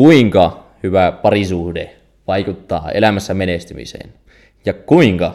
Kuinka 0.00 0.64
hyvä 0.82 1.12
parisuhde 1.12 1.96
vaikuttaa 2.26 2.90
elämässä 2.90 3.34
menestymiseen? 3.34 4.12
Ja 4.64 4.72
kuinka 4.72 5.34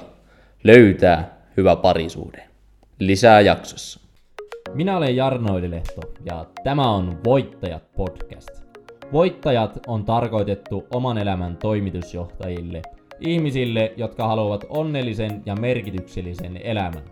löytää 0.63 1.37
hyvä 1.57 1.75
parisuhde? 1.75 2.43
Lisää 2.99 3.41
jaksossa. 3.41 3.99
Minä 4.73 4.97
olen 4.97 5.15
Jarno 5.15 5.61
Lehto 5.69 6.01
ja 6.25 6.45
tämä 6.63 6.91
on 6.91 7.19
Voittajat 7.25 7.83
podcast. 7.95 8.49
Voittajat 9.11 9.79
on 9.87 10.05
tarkoitettu 10.05 10.87
oman 10.93 11.17
elämän 11.17 11.57
toimitusjohtajille, 11.57 12.81
ihmisille, 13.19 13.93
jotka 13.97 14.27
haluavat 14.27 14.65
onnellisen 14.69 15.41
ja 15.45 15.55
merkityksellisen 15.55 16.59
elämän. 16.63 17.03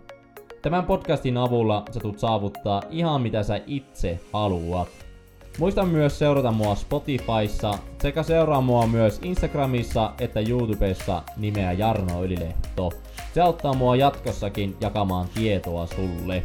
Tämän 0.62 0.84
podcastin 0.84 1.36
avulla 1.36 1.82
sä 1.90 2.00
tulet 2.00 2.18
saavuttaa 2.18 2.82
ihan 2.90 3.22
mitä 3.22 3.42
sä 3.42 3.60
itse 3.66 4.20
haluat. 4.32 5.13
Muista 5.58 5.84
myös 5.84 6.18
seurata 6.18 6.52
mua 6.52 6.74
Spotifyssa 6.74 7.78
sekä 8.02 8.22
seuraa 8.22 8.60
mua 8.60 8.86
myös 8.86 9.20
Instagramissa 9.22 10.12
että 10.20 10.40
YouTubessa 10.40 11.22
nimeä 11.36 11.72
Jarno 11.72 12.24
Ylilehto. 12.24 12.92
Se 13.34 13.40
auttaa 13.40 13.74
mua 13.74 13.96
jatkossakin 13.96 14.76
jakamaan 14.80 15.26
tietoa 15.34 15.86
sulle. 15.86 16.42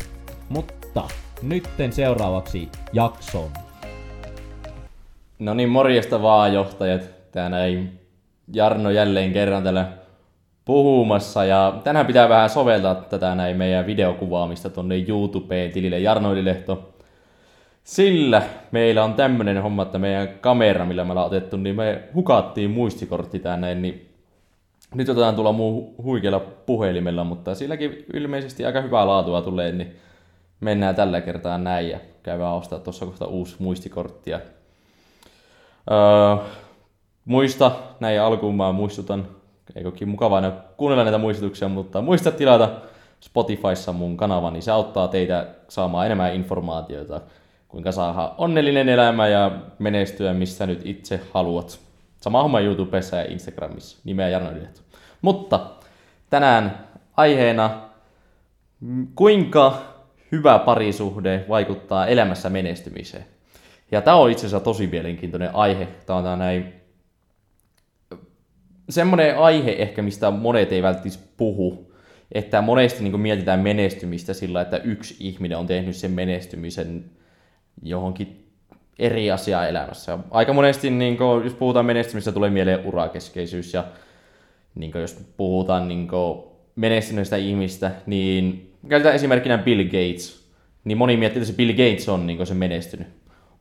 Mutta 0.49 1.03
nytten 1.41 1.93
seuraavaksi 1.93 2.69
jakson. 2.93 3.49
No 5.39 5.53
niin, 5.53 5.69
morjesta 5.69 6.21
vaan 6.21 6.53
johtajat. 6.53 7.02
Täällä 7.31 7.66
ei 7.66 7.83
Jarno 8.53 8.89
jälleen 8.89 9.33
kerran 9.33 9.63
täällä 9.63 9.91
puhumassa 10.66 11.45
ja 11.45 11.80
tänään 11.83 12.05
pitää 12.05 12.30
vähän 12.30 12.49
soveltaa 12.49 12.95
tätä 12.95 13.35
näin 13.35 13.57
meidän 13.57 13.85
videokuvaamista 13.85 14.69
tonne 14.69 15.05
YouTubeen 15.07 15.71
tilille 15.71 15.99
Jarno 15.99 16.33
Ylilehto. 16.33 16.98
Sillä 17.89 18.41
meillä 18.71 19.03
on 19.03 19.13
tämmönen 19.13 19.61
homma, 19.61 19.84
että 19.84 19.99
meidän 19.99 20.30
kamera, 20.41 20.85
millä 20.85 21.03
me 21.03 21.11
ollaan 21.11 21.27
otettu, 21.27 21.57
niin 21.57 21.75
me 21.75 22.03
hukattiin 22.13 22.70
muistikortti 22.70 23.39
tänne, 23.39 23.75
niin 23.75 24.09
nyt 24.95 25.09
otetaan 25.09 25.36
tulla 25.36 25.52
muu 25.52 25.95
huikealla 26.03 26.39
puhelimella, 26.39 27.23
mutta 27.23 27.55
silläkin 27.55 28.05
ilmeisesti 28.13 28.66
aika 28.66 28.81
hyvää 28.81 29.08
laatua 29.08 29.41
tulee, 29.41 29.72
niin 29.72 29.95
mennään 30.59 30.95
tällä 30.95 31.22
kertaa 31.22 31.58
näin 31.58 31.89
ja 31.89 32.00
käydään 32.23 32.53
ostaa 32.53 32.80
tuossa 32.80 33.05
kohta 33.05 33.25
uusi 33.25 33.55
muistikortti. 33.59 34.31
Öö, 34.33 34.39
muista, 37.25 37.72
näin 38.00 38.22
alkuun 38.22 38.56
mä 38.56 38.72
muistutan, 38.72 39.28
eikökin 39.75 40.09
mukavaa 40.09 40.35
aina 40.35 40.52
kuunnella 40.78 41.03
näitä 41.03 41.17
muistutuksia, 41.17 41.67
mutta 41.67 42.02
muista 42.02 42.31
tilata 42.31 42.69
Spotifyssa 43.19 43.94
mun 43.94 44.17
kanava, 44.17 44.52
niin 44.52 44.63
se 44.63 44.72
auttaa 44.72 45.08
teitä 45.08 45.47
saamaan 45.69 46.06
enemmän 46.06 46.35
informaatiota 46.35 47.22
kuinka 47.70 47.92
saada 47.92 48.36
onnellinen 48.38 48.89
elämä 48.89 49.28
ja 49.28 49.52
menestyä 49.80 50.34
missä 50.34 50.66
nyt 50.66 50.81
itse 50.84 51.20
haluat. 51.34 51.80
Sama 52.22 52.42
homma 52.42 52.59
YouTubessa 52.59 53.16
ja 53.16 53.31
Instagramissa, 53.31 53.98
nimeä 54.03 54.30
Jarno 54.30 54.52
Ylehto. 54.52 54.81
Mutta 55.22 55.70
tänään 56.30 56.88
aiheena, 57.17 57.81
kuinka 59.16 59.81
hyvä 60.31 60.59
parisuhde 60.59 61.45
vaikuttaa 61.50 62.08
elämässä 62.08 62.50
menestymiseen. 62.50 63.25
Ja 63.92 64.02
tämä 64.02 64.17
on 64.17 64.31
itse 64.31 64.45
asiassa 64.45 64.64
tosi 64.64 64.88
mielenkiintoinen 64.88 65.56
aihe. 65.56 65.88
Tämä 66.06 66.17
on 66.17 66.23
tämä 66.23 66.36
näin 66.36 66.73
semmoinen 68.90 69.38
aihe 69.38 69.72
ehkä, 69.72 70.02
mistä 70.02 70.31
monet 70.31 70.72
ei 70.72 70.84
välttämättä 70.84 71.20
puhu. 71.38 71.94
Että 72.31 72.62
monesti 72.62 73.03
niin 73.03 73.20
mietitään 73.20 73.59
menestymistä 73.59 74.34
sillä, 74.34 74.62
että 74.62 74.78
yksi 74.78 75.16
ihminen 75.20 75.58
on 75.58 75.67
tehnyt 75.67 75.95
sen 75.95 76.12
menestymisen 76.12 77.19
johonkin 77.83 78.45
eri 78.99 79.31
asiaa 79.31 79.67
elämässä. 79.67 80.19
Aika 80.31 80.53
monesti, 80.53 80.89
niin 80.89 81.17
kuin, 81.17 81.44
jos 81.44 81.53
puhutaan 81.53 81.85
menestymistä, 81.85 82.31
tulee 82.31 82.49
mieleen 82.49 82.85
urakeskeisyys 82.85 83.73
ja 83.73 83.83
niin 84.75 84.91
kuin, 84.91 85.02
jos 85.02 85.25
puhutaan 85.38 85.88
niin 85.88 86.07
menestyneistä 86.75 87.35
ihmistä, 87.35 87.91
niin 88.05 88.73
käytetään 88.90 89.16
esimerkkinä 89.16 89.57
Bill 89.57 89.84
Gates. 89.84 90.50
Niin 90.84 90.97
moni 90.97 91.17
miettii, 91.17 91.41
että 91.41 91.51
se 91.51 91.57
Bill 91.57 91.72
Gates 91.72 92.09
on 92.09 92.28
niin 92.28 92.47
se 92.47 92.53
menestynyt. 92.53 93.07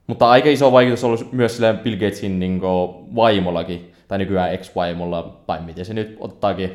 Mutta 0.06 0.31
aika 0.31 0.49
iso 0.49 0.73
vaikutus 0.73 1.05
on 1.05 1.11
ollut 1.11 1.33
myös 1.33 1.56
sillä 1.56 1.75
Bill 1.75 1.97
Gatesin 1.97 2.41
niin 2.41 2.61
kuin, 2.61 3.15
vaimollakin, 3.15 3.93
tai 4.09 4.19
nykyään 4.19 4.53
ex-vaimolla, 4.53 5.43
tai 5.47 5.61
miten 5.61 5.85
se 5.85 5.95
nyt 5.95 6.17
ottaakin, 6.21 6.73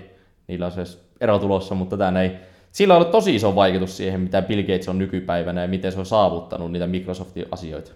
niillä 0.47 0.65
on 0.65 0.71
se 0.71 0.83
ero 1.21 1.39
tulossa, 1.39 1.75
mutta 1.75 1.97
tämä 1.97 2.21
ei 2.21 2.31
sillä 2.73 2.93
on 2.93 2.97
ollut 2.97 3.11
tosi 3.11 3.35
iso 3.35 3.55
vaikutus 3.55 3.97
siihen, 3.97 4.21
mitä 4.21 4.41
Bill 4.41 4.61
Gates 4.61 4.89
on 4.89 4.97
nykypäivänä 4.97 5.61
ja 5.61 5.67
miten 5.67 5.91
se 5.91 5.99
on 5.99 6.05
saavuttanut 6.05 6.71
niitä 6.71 6.87
Microsoftin 6.87 7.45
asioita. 7.51 7.91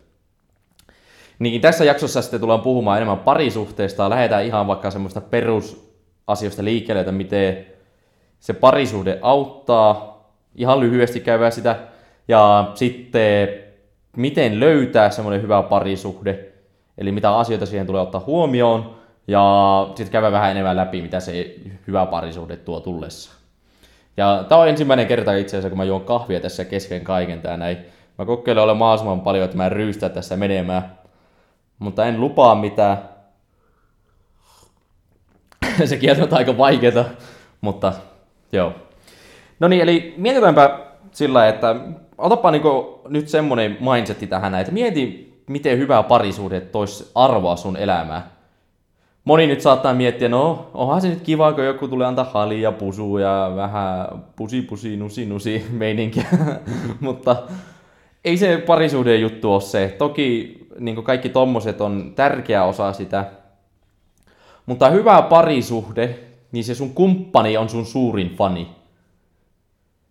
Niin 1.40 1.62
tässä 1.62 1.86
jaksossa 1.86 2.22
sitten 2.22 2.40
tullaan 2.40 2.62
puhumaan 2.62 2.98
enemmän 2.98 3.20
parisuhteesta. 3.20 4.10
Lähdetään 4.10 4.46
ihan 4.46 4.68
vaikka 4.68 4.92
semmoista 4.92 5.22
perusasioista 5.22 6.64
liikkeelle, 6.64 7.00
että 7.00 7.12
miten 7.12 7.66
se 8.40 8.54
parisuhde 8.54 9.20
auttaa. 9.22 10.18
Ihan 10.56 10.80
lyhyesti 10.80 11.20
käydään 11.20 11.52
sitä. 11.52 11.76
Ja 12.28 12.72
sitten 12.76 13.50
miten 14.18 14.60
löytää 14.60 15.10
semmoinen 15.10 15.42
hyvä 15.42 15.64
parisuhde. 15.64 16.46
Eli 16.98 17.12
mitä 17.12 17.38
asioita 17.38 17.66
siihen 17.66 17.88
tulee 17.88 18.02
ottaa 18.02 18.24
huomioon. 18.26 18.96
Ja 19.28 19.88
sitten 19.88 20.12
käydään 20.12 20.34
vähän 20.34 20.52
enemmän 20.52 20.78
läpi, 20.78 21.02
mitä 21.02 21.20
se 21.20 21.56
hyvä 21.88 22.06
parisuhde 22.06 22.58
tuo 22.58 22.80
tullessa. 22.80 23.37
Ja 24.18 24.46
tämä 24.50 24.62
on 24.62 24.70
ensimmäinen 24.70 25.08
kerta 25.08 25.34
itse 25.34 25.58
asiassa, 25.58 25.70
kun 25.70 25.78
mä 25.78 25.84
juon 25.84 26.06
kahvia 26.06 26.40
tässä 26.40 26.66
kesken 26.66 27.04
kaiken 27.04 27.42
tää 27.42 27.58
näin. 27.58 27.78
Mä 28.18 28.26
kokeilen 28.26 28.64
olla 28.64 28.74
mahdollisimman 28.74 29.22
paljon, 29.22 29.46
että 29.46 29.58
mä 29.58 29.70
ryystä 29.70 30.10
tässä 30.10 30.38
menemään. 30.38 30.98
Mutta 31.80 32.06
en 32.06 32.22
lupaa 32.22 32.56
mitään. 32.56 32.98
Sekin 35.86 36.24
on 36.24 36.30
aika 36.32 36.58
vaikeeta, 36.58 37.06
mutta 37.62 37.94
joo. 38.52 38.74
No 39.60 39.68
niin, 39.68 39.82
eli 39.82 40.14
mietitäänpä 40.18 40.80
sillä, 41.12 41.48
että 41.48 41.76
otapa 42.18 42.52
niinku 42.52 43.02
nyt 43.08 43.30
semmonen 43.30 43.78
mindsetti 43.80 44.28
tähän, 44.28 44.56
että 44.56 44.72
mieti, 44.72 45.34
miten 45.48 45.78
hyvä 45.78 46.04
parisuhde 46.04 46.62
toisi 46.62 47.12
arvoa 47.16 47.56
sun 47.56 47.78
elämään 47.78 48.37
moni 49.28 49.48
nyt 49.48 49.62
saattaa 49.62 49.94
miettiä, 49.94 50.30
no 50.30 50.70
onhan 50.74 51.02
se 51.02 51.10
nyt 51.10 51.22
kiva, 51.22 51.54
kun 51.54 51.66
joku 51.66 51.88
tulee 51.88 52.08
antaa 52.08 52.30
halia 52.34 52.62
ja 52.62 52.72
pusua 52.72 53.22
ja 53.22 53.52
vähän 53.56 54.08
pusi 54.36 54.62
pusi 54.62 54.98
nusi 54.98 55.26
nusi 55.26 55.66
meininkiä, 55.72 56.26
mutta 57.00 57.36
ei 58.26 58.38
se 58.38 58.58
parisuhden 58.58 59.22
juttu 59.22 59.54
ole 59.54 59.62
se. 59.62 59.96
Toki 59.98 60.58
niin 60.80 61.04
kaikki 61.04 61.30
tommoset 61.30 61.82
on 61.82 62.14
tärkeä 62.16 62.64
osa 62.64 62.94
sitä, 62.94 63.26
mutta 64.66 64.90
hyvä 64.90 65.22
parisuhde, 65.22 66.20
niin 66.52 66.64
se 66.64 66.76
sun 66.76 66.94
kumppani 66.94 67.58
on 67.58 67.70
sun 67.70 67.86
suurin 67.86 68.36
fani 68.36 68.68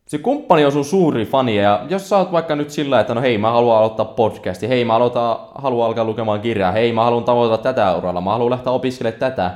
se 0.07 0.19
kumppani 0.19 0.65
on 0.65 0.73
sun 0.73 0.85
suuri 0.85 1.25
fani, 1.25 1.57
ja 1.57 1.87
jos 1.89 2.09
sä 2.09 2.17
oot 2.17 2.33
vaikka 2.33 2.57
nyt 2.57 2.71
sillä, 2.71 3.01
että 3.01 3.15
no 3.15 3.21
hei, 3.21 3.39
mä 3.39 3.51
haluan 3.51 3.79
aloittaa 3.79 4.07
podcasti, 4.07 4.69
hei, 4.69 4.85
mä 4.85 4.95
aloitan, 4.95 5.37
haluan 5.55 5.87
alkaa 5.87 6.05
lukemaan 6.05 6.41
kirjaa, 6.41 6.73
hei, 6.73 6.93
mä 6.93 7.05
haluan 7.05 7.25
tavoittaa 7.25 7.73
tätä 7.73 7.97
uralla, 7.97 8.21
mä 8.21 8.31
haluan 8.31 8.51
lähteä 8.51 8.73
opiskelemaan 8.73 9.21
tätä, 9.21 9.55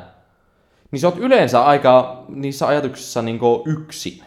niin 0.90 1.00
sä 1.00 1.08
oot 1.08 1.18
yleensä 1.18 1.64
aika 1.64 2.24
niissä 2.28 2.66
ajatuksissa 2.66 3.22
niin 3.22 3.40
yksin. 3.64 4.22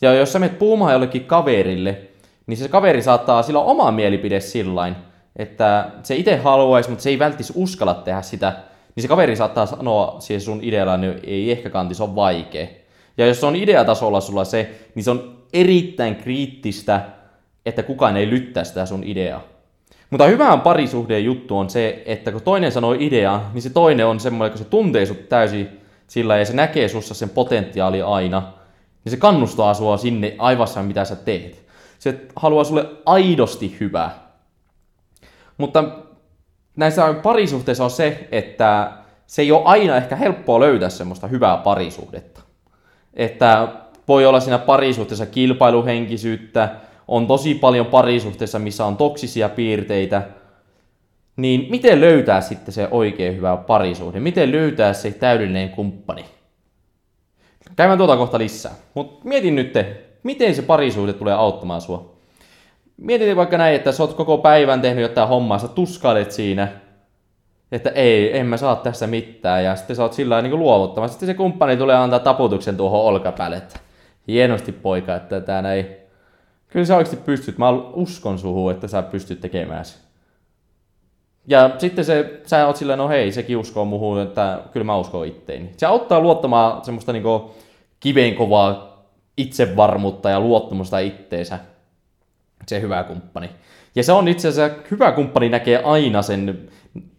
Ja 0.00 0.14
jos 0.14 0.32
sä 0.32 0.38
menet 0.38 0.58
puhumaan 0.58 0.92
jollekin 0.92 1.24
kaverille, 1.24 2.00
niin 2.46 2.56
se 2.56 2.68
kaveri 2.68 3.02
saattaa 3.02 3.42
sillä 3.42 3.60
oma 3.60 3.90
mielipide 3.90 4.40
sillain, 4.40 4.96
että 5.36 5.90
se 6.02 6.16
itse 6.16 6.36
haluaisi, 6.36 6.90
mutta 6.90 7.02
se 7.02 7.10
ei 7.10 7.18
välttis 7.18 7.52
uskalla 7.54 7.94
tehdä 7.94 8.22
sitä, 8.22 8.52
niin 8.96 9.02
se 9.02 9.08
kaveri 9.08 9.36
saattaa 9.36 9.66
sanoa 9.66 10.16
siihen 10.18 10.40
sun 10.40 10.60
idealla, 10.62 10.96
niin 10.96 11.20
ei 11.24 11.50
ehkä 11.52 11.70
kanti, 11.70 11.94
se 11.94 12.02
on 12.02 12.16
vaikea. 12.16 12.66
Ja 13.18 13.26
jos 13.26 13.40
se 13.40 13.46
on 13.46 13.56
ideatasolla 13.56 14.20
sulla 14.20 14.44
se, 14.44 14.70
niin 14.94 15.04
se 15.04 15.10
on 15.10 15.35
erittäin 15.52 16.16
kriittistä, 16.16 17.00
että 17.66 17.82
kukaan 17.82 18.16
ei 18.16 18.30
lyttää 18.30 18.64
sitä 18.64 18.86
sun 18.86 19.04
ideaa. 19.04 19.42
Mutta 20.10 20.26
hyvään 20.26 20.60
parisuhteen 20.60 21.24
juttu 21.24 21.58
on 21.58 21.70
se, 21.70 22.02
että 22.06 22.32
kun 22.32 22.42
toinen 22.42 22.72
sanoo 22.72 22.92
ideaa, 22.98 23.50
niin 23.54 23.62
se 23.62 23.70
toinen 23.70 24.06
on 24.06 24.20
semmoinen, 24.20 24.50
kun 24.50 24.64
se 24.64 24.70
tuntee 24.70 25.06
sut 25.06 25.28
täysin 25.28 25.80
sillä 26.06 26.38
ja 26.38 26.44
se 26.44 26.52
näkee 26.52 26.88
sussa 26.88 27.14
sen 27.14 27.30
potentiaali 27.30 28.02
aina, 28.02 28.52
niin 29.04 29.10
se 29.10 29.16
kannustaa 29.16 29.74
sua 29.74 29.96
sinne 29.96 30.34
aivassa, 30.38 30.82
mitä 30.82 31.04
sä 31.04 31.16
teet. 31.16 31.66
Se 31.98 32.20
haluaa 32.36 32.64
sulle 32.64 32.86
aidosti 33.06 33.76
hyvää. 33.80 34.26
Mutta 35.58 35.84
näissä 36.76 37.14
parisuhteissa 37.22 37.84
on 37.84 37.90
se, 37.90 38.28
että 38.32 38.92
se 39.26 39.42
ei 39.42 39.52
ole 39.52 39.64
aina 39.64 39.96
ehkä 39.96 40.16
helppoa 40.16 40.60
löytää 40.60 40.88
semmoista 40.88 41.26
hyvää 41.26 41.56
parisuhdetta. 41.56 42.40
Että 43.14 43.68
voi 44.08 44.26
olla 44.26 44.40
siinä 44.40 44.58
parisuhteessa 44.58 45.26
kilpailuhenkisyyttä, 45.26 46.68
on 47.08 47.26
tosi 47.26 47.54
paljon 47.54 47.86
parisuhteessa, 47.86 48.58
missä 48.58 48.84
on 48.84 48.96
toksisia 48.96 49.48
piirteitä, 49.48 50.22
niin 51.36 51.66
miten 51.70 52.00
löytää 52.00 52.40
sitten 52.40 52.74
se 52.74 52.88
oikein 52.90 53.36
hyvä 53.36 53.56
parisuhde? 53.56 54.20
Miten 54.20 54.52
löytää 54.52 54.92
se 54.92 55.10
täydellinen 55.10 55.70
kumppani? 55.70 56.24
Käymään 57.76 57.98
tuota 57.98 58.16
kohta 58.16 58.38
lisää. 58.38 58.72
Mutta 58.94 59.28
mietin 59.28 59.54
nyt, 59.54 59.74
miten 60.22 60.54
se 60.54 60.62
parisuhde 60.62 61.12
tulee 61.12 61.34
auttamaan 61.34 61.80
sua. 61.80 62.16
Mietin 62.96 63.36
vaikka 63.36 63.58
näin, 63.58 63.76
että 63.76 63.92
sä 63.92 64.02
oot 64.02 64.14
koko 64.14 64.38
päivän 64.38 64.82
tehnyt 64.82 65.02
jotain 65.02 65.28
hommaa, 65.28 65.58
sä 65.58 65.68
tuskailet 65.68 66.32
siinä. 66.32 66.68
että 67.72 67.90
ei, 67.90 68.38
en 68.38 68.46
mä 68.46 68.56
saa 68.56 68.76
tässä 68.76 69.06
mitään. 69.06 69.64
Ja 69.64 69.76
sitten 69.76 69.96
sä 69.96 70.02
oot 70.02 70.12
sillä 70.12 70.42
niin 70.42 70.58
luovuttamaan. 70.58 71.08
Sitten 71.08 71.26
se 71.26 71.34
kumppani 71.34 71.76
tulee 71.76 71.96
antaa 71.96 72.18
taputuksen 72.18 72.76
tuohon 72.76 73.00
olkapäälle, 73.00 73.56
että 73.56 73.80
hienosti 74.28 74.72
poika, 74.72 75.16
että 75.16 75.40
tää 75.40 75.72
ei... 75.72 76.06
Kyllä 76.68 76.86
sä 76.86 76.96
oikeasti 76.96 77.24
pystyt, 77.24 77.58
mä 77.58 77.70
uskon 77.70 78.38
suhu, 78.38 78.68
että 78.68 78.88
sä 78.88 79.02
pystyt 79.02 79.40
tekemään 79.40 79.84
se. 79.84 79.98
Ja 81.48 81.70
sitten 81.78 82.04
se, 82.04 82.40
sä 82.46 82.66
oot 82.66 82.76
silleen, 82.76 82.98
no 82.98 83.08
hei, 83.08 83.32
sekin 83.32 83.56
uskoo 83.56 83.84
muuhun, 83.84 84.20
että 84.20 84.60
kyllä 84.72 84.84
mä 84.84 84.96
uskon 84.96 85.26
itteeni. 85.26 85.70
Se 85.76 85.86
auttaa 85.86 86.20
luottamaan 86.20 86.84
semmoista 86.84 87.12
niinku 87.12 87.54
kiveenkovaa 88.00 89.02
itsevarmuutta 89.36 90.30
ja 90.30 90.40
luottamusta 90.40 90.98
itteensä. 90.98 91.58
Se 92.66 92.80
hyvä 92.80 93.04
kumppani. 93.04 93.50
Ja 93.94 94.02
se 94.02 94.12
on 94.12 94.28
itse 94.28 94.48
asiassa, 94.48 94.76
hyvä 94.90 95.12
kumppani 95.12 95.48
näkee 95.48 95.82
aina 95.82 96.22
sen, 96.22 96.68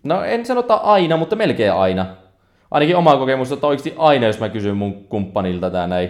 no 0.04 0.24
en 0.24 0.46
sanota 0.46 0.76
aina, 0.76 1.18
mutta 1.18 1.36
melkein 1.36 1.74
aina. 1.74 2.06
Ainakin 2.72 2.96
oma 2.96 3.18
kokemus, 3.18 3.52
että 3.52 3.68
oikeasti 3.68 3.94
aina, 3.98 4.28
jos 4.28 4.40
mä 4.40 4.50
kysyn 4.50 4.78
mun 4.78 5.04
kumppanilta 5.04 5.70
tää 5.70 5.88
näin, 5.88 6.10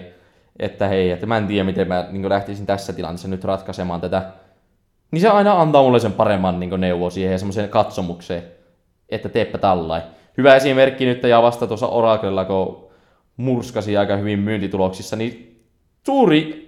että 0.60 0.88
hei, 0.88 1.12
että 1.12 1.26
mä 1.26 1.38
en 1.38 1.48
tiedä, 1.48 1.64
miten 1.64 1.88
mä 1.88 2.08
niin 2.12 2.30
lähtisin 2.30 2.66
tässä 2.66 2.94
tilanteessa 2.94 3.28
nyt 3.28 3.44
ratkaisemaan 3.44 4.02
tätä, 4.02 4.32
niin 5.12 5.22
se 5.22 5.30
aina 5.30 5.62
antaa 5.62 5.84
mulle 5.84 6.00
sen 6.00 6.12
paremman 6.12 6.60
niin 6.60 6.82
neuvon 6.82 7.12
siihen 7.12 7.32
ja 7.32 7.38
semmoiseen 7.38 7.70
katsomukseen, 7.70 8.44
että 9.10 9.30
teepä 9.30 9.58
tällain. 9.58 10.04
Hyvä 10.38 10.56
esimerkki 10.56 11.06
nyt 11.06 11.24
ja 11.24 11.42
vasta 11.42 11.68
tuossa 11.68 11.88
Oraclella, 11.88 12.46
kun 12.46 12.88
murskasi 13.38 13.98
aika 13.98 14.16
hyvin 14.16 14.40
myyntituloksissa, 14.40 15.16
niin 15.16 15.62
suuri 16.06 16.68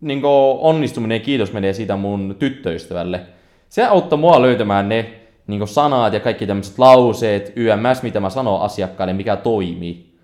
niin 0.00 0.22
onnistuminen 0.60 1.20
kiitos 1.20 1.52
menee 1.52 1.72
siitä 1.72 1.96
mun 1.96 2.36
tyttöystävälle. 2.38 3.20
Se 3.68 3.84
auttoi 3.84 4.18
mua 4.18 4.42
löytämään 4.42 4.88
ne 4.88 5.12
niin 5.46 5.68
sanat 5.68 6.12
ja 6.12 6.20
kaikki 6.20 6.46
tämmöiset 6.46 6.78
lauseet, 6.78 7.52
YMS, 7.56 8.02
mitä 8.02 8.20
mä 8.20 8.30
sanon 8.30 8.60
asiakkaille, 8.60 9.12
mikä 9.12 9.36
toimii. 9.36 10.18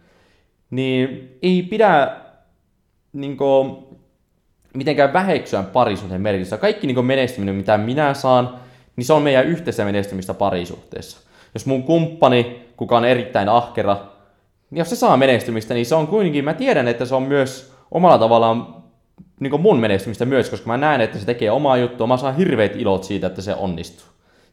Niin 0.71 1.39
ei 1.43 1.63
pidä 1.63 2.17
niin 3.15 3.37
kuin, 3.37 3.77
mitenkään 4.75 5.13
väheksyä 5.13 5.63
parisuhteen 5.63 6.21
merkitystä. 6.21 6.57
Kaikki 6.57 6.87
niin 6.87 7.05
menestyminen, 7.05 7.55
mitä 7.55 7.79
minä 7.79 8.15
saan, 8.15 8.59
niin 8.97 9.05
se 9.05 9.13
on 9.13 9.23
meidän 9.23 9.47
yhteistä 9.47 9.85
menestymistä 9.85 10.35
parisuhteessa. 10.35 11.19
Jos 11.55 11.67
mun 11.67 11.83
kumppani, 11.83 12.69
kuka 12.77 12.97
on 12.97 13.05
erittäin 13.05 13.49
ahkera, 13.49 13.97
niin 14.71 14.79
jos 14.79 14.91
se 14.91 14.97
saa 14.97 15.17
menestymistä, 15.17 15.75
niin 15.75 15.87
se 15.87 15.95
on 15.95 16.07
kuitenkin, 16.07 16.45
mä 16.45 16.55
tiedän, 16.55 16.89
että 16.89 17.05
se 17.05 17.15
on 17.15 17.23
myös 17.23 17.75
omalla 17.91 18.19
tavallaan 18.19 18.85
niin 19.41 19.61
mun 19.61 19.81
menestymistä 19.81 20.25
myös, 20.25 20.51
koska 20.51 20.67
mä 20.67 20.77
näen, 20.77 21.01
että 21.01 21.19
se 21.19 21.27
tekee 21.27 21.51
omaa 21.51 21.77
juttua, 21.77 22.07
mä 22.07 22.17
saan 22.17 22.37
hirveät 22.37 22.77
ilot 22.77 23.05
siitä, 23.05 23.27
että 23.27 23.43
se 23.43 23.55
onnistuu. 23.55 24.07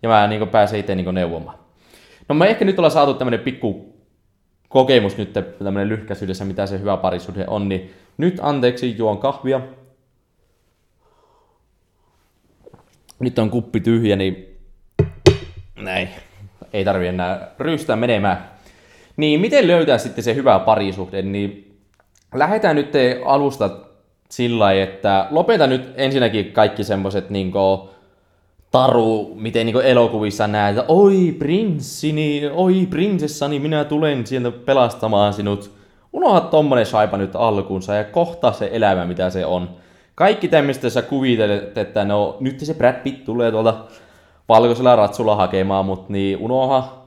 Ja 0.03 0.09
mä 0.09 0.27
niin 0.27 0.47
pääsen 0.47 0.79
itse 0.79 0.95
niin 0.95 1.15
neuvomaan. 1.15 1.57
No 2.29 2.35
me 2.35 2.47
ehkä 2.47 2.65
nyt 2.65 2.79
ollaan 2.79 2.91
saatu 2.91 3.13
tämmönen 3.13 3.39
pikku 3.39 3.95
kokemus 4.69 5.17
nyt 5.17 5.33
tämmönen 5.33 5.89
lyhkäisyydessä, 5.89 6.45
mitä 6.45 6.65
se 6.65 6.79
hyvä 6.79 6.97
parisuhde 6.97 7.45
on, 7.47 7.69
niin 7.69 7.93
nyt 8.17 8.39
anteeksi, 8.41 8.97
juon 8.97 9.17
kahvia. 9.17 9.61
Nyt 13.19 13.39
on 13.39 13.49
kuppi 13.49 13.79
tyhjä, 13.79 14.15
niin 14.15 14.59
näin. 15.75 16.09
Ei 16.73 16.85
tarvi 16.85 17.07
enää 17.07 17.51
ryystää 17.59 17.95
menemään. 17.95 18.49
Niin 19.17 19.39
miten 19.39 19.67
löytää 19.67 19.97
sitten 19.97 20.23
se 20.23 20.35
hyvä 20.35 20.59
parisuhde, 20.59 21.21
niin 21.21 21.77
lähdetään 22.33 22.75
nyt 22.75 22.93
alusta 23.25 23.69
sillä 24.29 24.73
että 24.73 25.27
lopeta 25.29 25.67
nyt 25.67 25.93
ensinnäkin 25.95 26.51
kaikki 26.51 26.83
semmoset 26.83 27.29
niinku 27.29 27.89
taru, 28.71 29.35
miten 29.35 29.65
niinku 29.65 29.79
elokuvissa 29.79 30.47
näet, 30.47 30.77
oi 30.87 31.35
prinssini, 31.39 32.41
oi 32.53 32.87
prinsessani, 32.89 33.59
minä 33.59 33.83
tulen 33.83 34.27
sieltä 34.27 34.51
pelastamaan 34.51 35.33
sinut. 35.33 35.80
Unohda 36.13 36.41
tommonen 36.41 36.85
saipa 36.85 37.17
nyt 37.17 37.35
alkuunsa 37.35 37.95
ja 37.95 38.03
kohta 38.03 38.51
se 38.51 38.69
elämä, 38.71 39.05
mitä 39.05 39.29
se 39.29 39.45
on. 39.45 39.69
Kaikki 40.15 40.47
tämmöistä 40.47 40.89
sä 40.89 41.01
kuvitelet, 41.01 41.77
että 41.77 42.05
no 42.05 42.37
nyt 42.39 42.59
se 42.59 42.73
Brad 42.73 43.03
Pitt 43.03 43.25
tulee 43.25 43.51
tuolta 43.51 43.85
valkoisella 44.49 44.95
ratsulla 44.95 45.35
hakemaan 45.35 45.85
mut, 45.85 46.09
niin 46.09 46.37
unoha. 46.37 47.01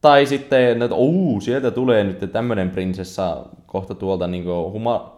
Tai 0.00 0.26
sitten, 0.26 0.82
että 0.82 0.96
uu, 0.96 1.40
sieltä 1.40 1.70
tulee 1.70 2.04
nyt 2.04 2.32
tämmönen 2.32 2.70
prinsessa 2.70 3.46
kohta 3.66 3.94
tuolta 3.94 4.26
niinku 4.26 4.70
huma, 4.72 5.16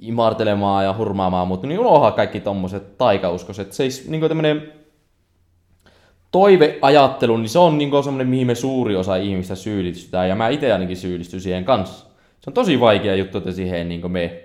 imartelemaan 0.00 0.84
ja 0.84 0.94
hurmaamaan, 0.98 1.48
mutta 1.48 1.66
niin 1.66 1.80
unoha 1.80 2.10
kaikki 2.10 2.40
tommoset 2.40 2.98
taikauskoset. 2.98 3.72
Se 3.72 3.84
niinku 4.08 4.28
tämmönen 4.28 4.72
toiveajattelu, 6.30 7.36
niin 7.36 7.48
se 7.48 7.58
on 7.58 7.78
niinku 7.78 8.02
semmonen, 8.02 8.28
mihin 8.28 8.46
me 8.46 8.54
suuri 8.54 8.96
osa 8.96 9.16
ihmistä 9.16 9.54
syyllistytään, 9.54 10.28
ja 10.28 10.36
mä 10.36 10.48
itse 10.48 10.72
ainakin 10.72 10.96
syyllistyn 10.96 11.40
siihen 11.40 11.64
kanssa. 11.64 12.09
Se 12.40 12.50
on 12.50 12.54
tosi 12.54 12.80
vaikea 12.80 13.14
juttu, 13.14 13.38
että 13.38 13.52
siihen 13.52 13.88
niinku 13.88 14.08
me 14.08 14.44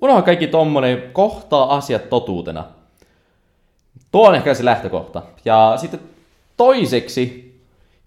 unoha 0.00 0.22
kaikki 0.22 0.46
tommonen, 0.46 1.02
kohtaa 1.12 1.76
asiat 1.76 2.08
totuutena. 2.08 2.64
Tuo 4.12 4.28
on 4.28 4.34
ehkä 4.34 4.54
se 4.54 4.64
lähtökohta. 4.64 5.22
Ja 5.44 5.74
sitten 5.76 6.00
toiseksi, 6.56 7.54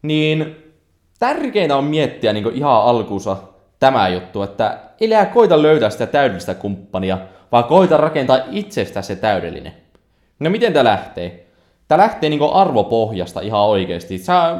niin 0.01 0.55
tärkeintä 1.19 1.77
on 1.77 1.83
miettiä 1.83 2.33
niin 2.33 2.53
ihan 2.53 2.81
alkuunsa 2.81 3.37
tämä 3.79 4.07
juttu, 4.07 4.43
että 4.43 4.79
elää 5.01 5.25
koita 5.25 5.61
löytää 5.61 5.89
sitä 5.89 6.07
täydellistä 6.07 6.53
kumppania, 6.53 7.17
vaan 7.51 7.63
koita 7.63 7.97
rakentaa 7.97 8.39
itsestä 8.51 9.01
se 9.01 9.15
täydellinen. 9.15 9.73
No 10.39 10.49
miten 10.49 10.73
tämä 10.73 10.83
lähtee? 10.83 11.45
Tämä 11.87 12.01
lähtee 12.01 12.29
niin 12.29 12.53
arvopohjasta 12.53 13.41
ihan 13.41 13.61
oikeasti. 13.61 14.17
Sä, 14.17 14.57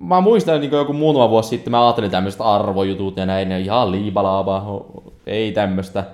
mä 0.00 0.20
muistan 0.20 0.60
niin 0.60 0.72
joku 0.72 0.92
muutama 0.92 1.30
vuosi 1.30 1.48
sitten, 1.48 1.70
mä 1.70 1.86
ajattelin 1.86 2.10
tämmöiset 2.10 2.40
arvojutut 2.40 3.16
ja 3.16 3.26
näin, 3.26 3.50
ja 3.50 3.58
ihan 3.58 3.92
liibalaaba, 3.92 4.84
ei 5.26 5.52
tämmöistä. 5.52 6.04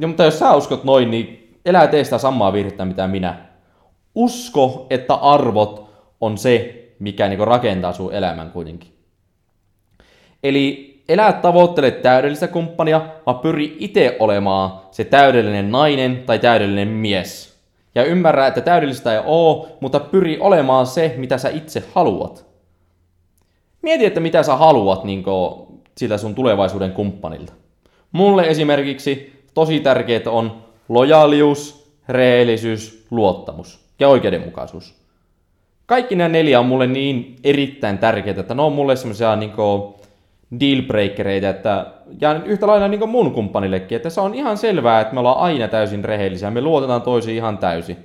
Ja, 0.00 0.08
mutta 0.08 0.24
jos 0.24 0.38
sä 0.38 0.54
uskot 0.54 0.84
noin, 0.84 1.10
niin 1.10 1.58
elää 1.64 1.86
tee 1.86 2.04
sitä 2.04 2.18
samaa 2.18 2.52
virhettä 2.52 2.84
mitä 2.84 3.06
minä. 3.06 3.36
Usko, 4.14 4.86
että 4.90 5.14
arvot 5.14 5.90
on 6.20 6.38
se, 6.38 6.84
mikä 6.98 7.28
niin 7.28 7.46
rakentaa 7.46 7.92
sun 7.92 8.14
elämän 8.14 8.50
kuitenkin. 8.50 8.90
Eli 10.42 10.88
elää 11.08 11.32
tavoittele 11.32 11.90
täydellistä 11.90 12.48
kumppania, 12.48 13.00
vaan 13.26 13.38
pyri 13.38 13.76
itse 13.78 14.16
olemaan 14.18 14.70
se 14.90 15.04
täydellinen 15.04 15.70
nainen 15.70 16.22
tai 16.26 16.38
täydellinen 16.38 16.88
mies. 16.88 17.58
Ja 17.94 18.04
ymmärrä, 18.04 18.46
että 18.46 18.60
täydellistä 18.60 19.12
ei 19.12 19.20
ole, 19.24 19.68
mutta 19.80 20.00
pyri 20.00 20.38
olemaan 20.40 20.86
se, 20.86 21.14
mitä 21.16 21.38
sä 21.38 21.48
itse 21.48 21.84
haluat. 21.94 22.47
Mieti, 23.88 24.04
että 24.04 24.20
mitä 24.20 24.42
sä 24.42 24.56
haluat 24.56 25.04
niin 25.04 25.24
siltä 25.98 26.18
sun 26.18 26.34
tulevaisuuden 26.34 26.92
kumppanilta. 26.92 27.52
Mulle 28.12 28.42
esimerkiksi 28.42 29.42
tosi 29.54 29.80
tärkeää 29.80 30.22
on 30.26 30.62
lojaalius, 30.88 31.92
rehellisyys, 32.08 33.06
luottamus 33.10 33.80
ja 33.98 34.08
oikeudenmukaisuus. 34.08 34.94
Kaikki 35.86 36.16
nämä 36.16 36.28
neljä 36.28 36.60
on 36.60 36.66
mulle 36.66 36.86
niin 36.86 37.36
erittäin 37.44 37.98
tärkeitä, 37.98 38.40
että 38.40 38.54
ne 38.54 38.62
on 38.62 38.72
mulle 38.72 38.96
semmoisia 38.96 39.36
niin 39.36 39.52
dealbreakereita, 40.60 41.48
että, 41.48 41.86
ja 42.20 42.42
yhtä 42.44 42.66
lailla 42.66 42.88
niin 42.88 43.08
mun 43.08 43.32
kumppanillekin, 43.32 43.96
että 43.96 44.10
se 44.10 44.20
on 44.20 44.34
ihan 44.34 44.56
selvää, 44.56 45.00
että 45.00 45.14
me 45.14 45.20
ollaan 45.20 45.38
aina 45.38 45.68
täysin 45.68 46.04
rehellisiä, 46.04 46.50
me 46.50 46.60
luotetaan 46.60 47.02
toisiin 47.02 47.36
ihan 47.36 47.58
täysin. 47.58 47.96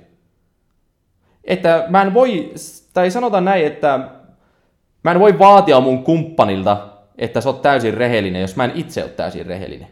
Että 1.44 1.84
mä 1.88 2.02
en 2.02 2.14
voi, 2.14 2.52
tai 2.94 3.10
sanotaan 3.10 3.44
näin, 3.44 3.66
että 3.66 4.08
mä 5.04 5.10
en 5.10 5.20
voi 5.20 5.38
vaatia 5.38 5.80
mun 5.80 6.04
kumppanilta, 6.04 6.88
että 7.18 7.40
sä 7.40 7.48
oot 7.48 7.62
täysin 7.62 7.94
rehellinen, 7.94 8.40
jos 8.40 8.56
mä 8.56 8.64
en 8.64 8.72
itse 8.74 9.02
ole 9.02 9.10
täysin 9.10 9.46
rehellinen. 9.46 9.88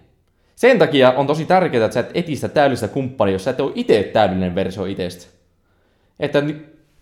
Sen 0.54 0.78
takia 0.78 1.10
on 1.10 1.26
tosi 1.26 1.44
tärkeää, 1.44 1.84
että 1.84 1.94
sä 1.94 2.00
et 2.00 2.10
etistä 2.14 2.48
täydellistä 2.48 2.88
kumppania, 2.88 3.32
jos 3.32 3.44
sä 3.44 3.50
et 3.50 3.60
ole 3.60 3.72
itse 3.74 4.02
täydellinen 4.02 4.54
versio 4.54 4.84
itsestä. 4.84 5.32
Että 6.20 6.42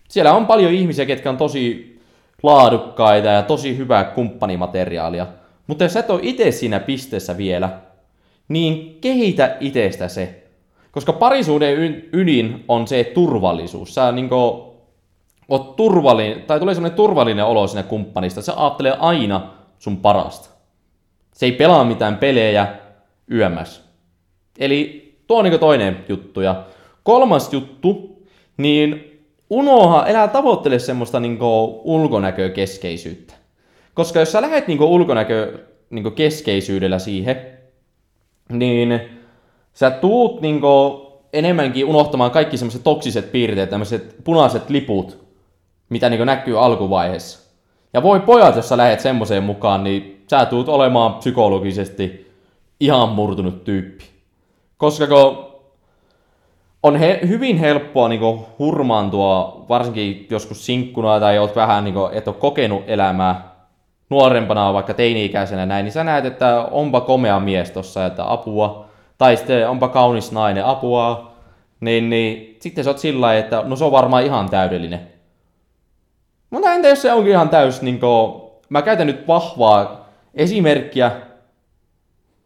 siellä 0.09 0.33
on 0.33 0.47
paljon 0.47 0.73
ihmisiä, 0.73 1.05
ketkä 1.05 1.29
on 1.29 1.37
tosi 1.37 1.91
laadukkaita 2.43 3.27
ja 3.27 3.41
tosi 3.43 3.77
hyvää 3.77 4.03
kumppanimateriaalia, 4.03 5.27
mutta 5.67 5.83
jos 5.83 5.95
et 5.95 6.09
ole 6.09 6.19
itse 6.23 6.51
siinä 6.51 6.79
pisteessä 6.79 7.37
vielä, 7.37 7.69
niin 8.47 8.97
kehitä 9.01 9.57
itsestä 9.59 10.07
se. 10.07 10.43
Koska 10.91 11.13
parisuuden 11.13 12.03
ydin 12.13 12.65
on 12.67 12.87
se 12.87 13.03
turvallisuus. 13.03 13.95
Sä 13.95 14.11
niin 14.11 14.29
oot 15.51 15.75
turvallinen, 15.75 16.41
tai 16.41 16.59
tulee 16.59 16.75
sellainen 16.75 16.95
turvallinen 16.95 17.45
olo 17.45 17.67
sinne 17.67 17.83
kumppanista. 17.83 18.41
Se 18.41 18.53
ajattelee 18.55 18.95
aina 18.99 19.51
sun 19.79 19.97
parasta. 19.97 20.49
Se 21.33 21.45
ei 21.45 21.51
pelaa 21.51 21.83
mitään 21.83 22.17
pelejä 22.17 22.75
yömässä. 23.31 23.81
Eli 24.59 25.11
tuo 25.27 25.37
on 25.37 25.45
niin 25.45 25.59
toinen 25.59 26.05
juttu. 26.09 26.41
Ja 26.41 26.63
kolmas 27.03 27.53
juttu, 27.53 28.21
niin 28.57 29.21
unoha, 29.49 30.05
elää 30.05 30.27
tavoittele 30.27 30.79
semmoista 30.79 31.19
niin 31.19 31.39
ulkonäkökeskeisyyttä. 31.83 33.33
Koska 33.93 34.19
jos 34.19 34.31
sä 34.31 34.41
lähdet 34.41 34.67
niinku 34.67 34.95
ulkonäkö 34.95 35.59
niinku 35.89 36.11
keskeisyydellä 36.11 36.99
siihen, 36.99 37.41
niin 38.49 39.01
sä 39.73 39.91
tuut 39.91 40.41
niinku 40.41 41.01
enemmänkin 41.33 41.85
unohtamaan 41.85 42.31
kaikki 42.31 42.57
semmoiset 42.57 42.83
toksiset 42.83 43.31
piirteet, 43.31 43.69
tämmöiset 43.69 44.15
punaiset 44.23 44.69
liput, 44.69 45.30
mitä 45.91 46.09
niinku 46.09 46.25
näkyy 46.25 46.65
alkuvaiheessa. 46.65 47.51
Ja 47.93 48.03
voi 48.03 48.19
pojat, 48.19 48.55
jos 48.55 48.69
sä 48.69 48.77
lähet 48.77 48.99
semmoiseen 48.99 49.43
mukaan, 49.43 49.83
niin 49.83 50.25
sä 50.29 50.45
tuut 50.45 50.69
olemaan 50.69 51.13
psykologisesti 51.13 52.31
ihan 52.79 53.09
murtunut 53.09 53.63
tyyppi. 53.63 54.05
Koska 54.77 55.07
kun 55.07 55.51
on 56.83 56.95
he, 56.95 57.19
hyvin 57.27 57.57
helppoa 57.57 58.09
niin 58.09 58.45
hurmaantua, 58.59 59.65
varsinkin 59.69 60.27
joskus 60.29 60.65
sinkkuna 60.65 61.19
tai 61.19 61.39
oot 61.39 61.55
vähän, 61.55 61.83
niin 61.83 61.93
kuin, 61.93 62.13
et 62.13 62.27
ole 62.27 62.35
kokenut 62.35 62.83
elämää 62.87 63.51
nuorempana, 64.09 64.73
vaikka 64.73 64.93
teini-ikäisenä 64.93 65.65
näin, 65.65 65.83
niin 65.83 65.93
sä 65.93 66.03
näet, 66.03 66.25
että 66.25 66.67
onpa 66.71 67.01
komea 67.01 67.39
mies 67.39 67.71
tossa, 67.71 68.05
että 68.05 68.31
apua, 68.31 68.85
tai 69.17 69.37
sitten 69.37 69.69
onpa 69.69 69.87
kaunis 69.87 70.31
nainen, 70.31 70.65
apua, 70.65 71.31
niin, 71.79 72.09
niin 72.09 72.57
sitten 72.59 72.83
sä 72.83 72.89
oot 72.89 72.99
sillä 72.99 73.37
että 73.37 73.63
no 73.65 73.75
se 73.75 73.85
on 73.85 73.91
varmaan 73.91 74.23
ihan 74.23 74.49
täydellinen. 74.49 75.10
Mutta 76.51 76.73
entä 76.73 76.87
jos 76.87 77.01
se 77.01 77.13
onkin 77.13 77.31
ihan 77.31 77.49
täys, 77.49 77.81
niin 77.81 77.99
kuin, 77.99 78.41
mä 78.69 78.81
käytän 78.81 79.07
nyt 79.07 79.27
vahvaa 79.27 80.09
esimerkkiä, 80.33 81.11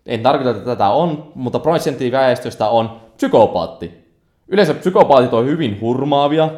en 0.06 0.24
tarkoita, 0.24 0.50
että 0.50 0.66
tätä 0.66 0.90
on, 0.90 1.32
mutta 1.36 1.60
prosentti 1.60 2.12
väestöstä 2.12 2.70
on 2.70 3.02
psykopaatti. 3.16 4.06
Yleensä 4.48 4.74
psykopaatit 4.74 5.34
on 5.34 5.46
hyvin 5.46 5.82
hurmaavia, 5.82 6.50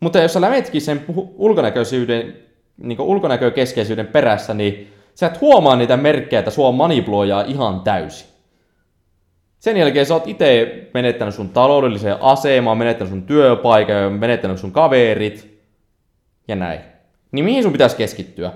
mutta 0.00 0.18
jos 0.18 0.32
sä 0.32 0.40
lämetkin 0.40 0.80
sen 0.80 1.04
ulkonäköisyyden, 1.36 2.36
niin 2.76 3.00
ulkonäkökeskeisyyden 3.00 4.06
perässä, 4.06 4.54
niin 4.54 4.92
sä 5.14 5.26
et 5.26 5.40
huomaa 5.40 5.76
niitä 5.76 5.96
merkkejä, 5.96 6.38
että 6.38 6.50
sua 6.50 6.72
manipuloijaa 6.72 7.42
ihan 7.42 7.80
täysin. 7.80 8.30
Sen 9.58 9.76
jälkeen 9.76 10.06
sä 10.06 10.14
oot 10.14 10.26
itse 10.26 10.88
menettänyt 10.94 11.34
sun 11.34 11.48
taloudelliseen 11.48 12.16
asemaan, 12.20 12.78
menettänyt 12.78 13.10
sun 13.10 13.22
työpaikan, 13.22 14.12
menettänyt 14.12 14.58
sun 14.58 14.72
kaverit 14.72 15.49
ja 16.50 16.56
näin. 16.56 16.80
Niin 17.32 17.44
mihin 17.44 17.62
sun 17.62 17.72
pitäisi 17.72 17.96
keskittyä? 17.96 18.52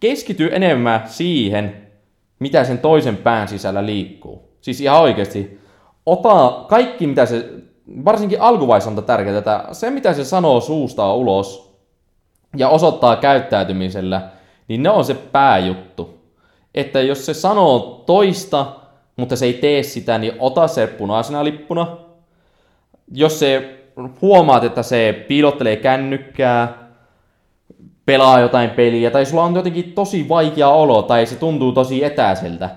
Keskity 0.00 0.48
enemmän 0.52 1.02
siihen, 1.06 1.86
mitä 2.38 2.64
sen 2.64 2.78
toisen 2.78 3.16
pään 3.16 3.48
sisällä 3.48 3.86
liikkuu. 3.86 4.50
Siis 4.60 4.80
ihan 4.80 5.00
oikeasti, 5.00 5.60
ota 6.06 6.64
kaikki, 6.68 7.06
mitä 7.06 7.26
se, 7.26 7.48
varsinkin 8.04 8.40
alkuvaiheessa 8.40 8.90
on 8.90 9.04
tärkeää, 9.04 9.38
että 9.38 9.64
se 9.72 9.90
mitä 9.90 10.12
se 10.12 10.24
sanoo 10.24 10.60
suusta 10.60 11.14
ulos 11.14 11.76
ja 12.56 12.68
osoittaa 12.68 13.16
käyttäytymisellä, 13.16 14.30
niin 14.68 14.82
ne 14.82 14.90
on 14.90 15.04
se 15.04 15.14
pääjuttu. 15.14 16.16
Että 16.74 17.00
jos 17.00 17.26
se 17.26 17.34
sanoo 17.34 18.02
toista, 18.06 18.66
mutta 19.16 19.36
se 19.36 19.46
ei 19.46 19.52
tee 19.52 19.82
sitä, 19.82 20.18
niin 20.18 20.32
ota 20.38 20.68
se 20.68 20.86
punaisena 20.86 21.44
lippuna. 21.44 21.96
Jos 23.12 23.38
se 23.38 23.78
huomaat, 24.22 24.64
että 24.64 24.82
se 24.82 25.24
piilottelee 25.28 25.76
kännykkää, 25.76 26.85
pelaa 28.06 28.40
jotain 28.40 28.70
peliä, 28.70 29.10
tai 29.10 29.26
sulla 29.26 29.42
on 29.42 29.54
jotenkin 29.54 29.92
tosi 29.92 30.28
vaikea 30.28 30.68
olo, 30.68 31.02
tai 31.02 31.26
se 31.26 31.36
tuntuu 31.36 31.72
tosi 31.72 32.04
etäiseltä, 32.04 32.70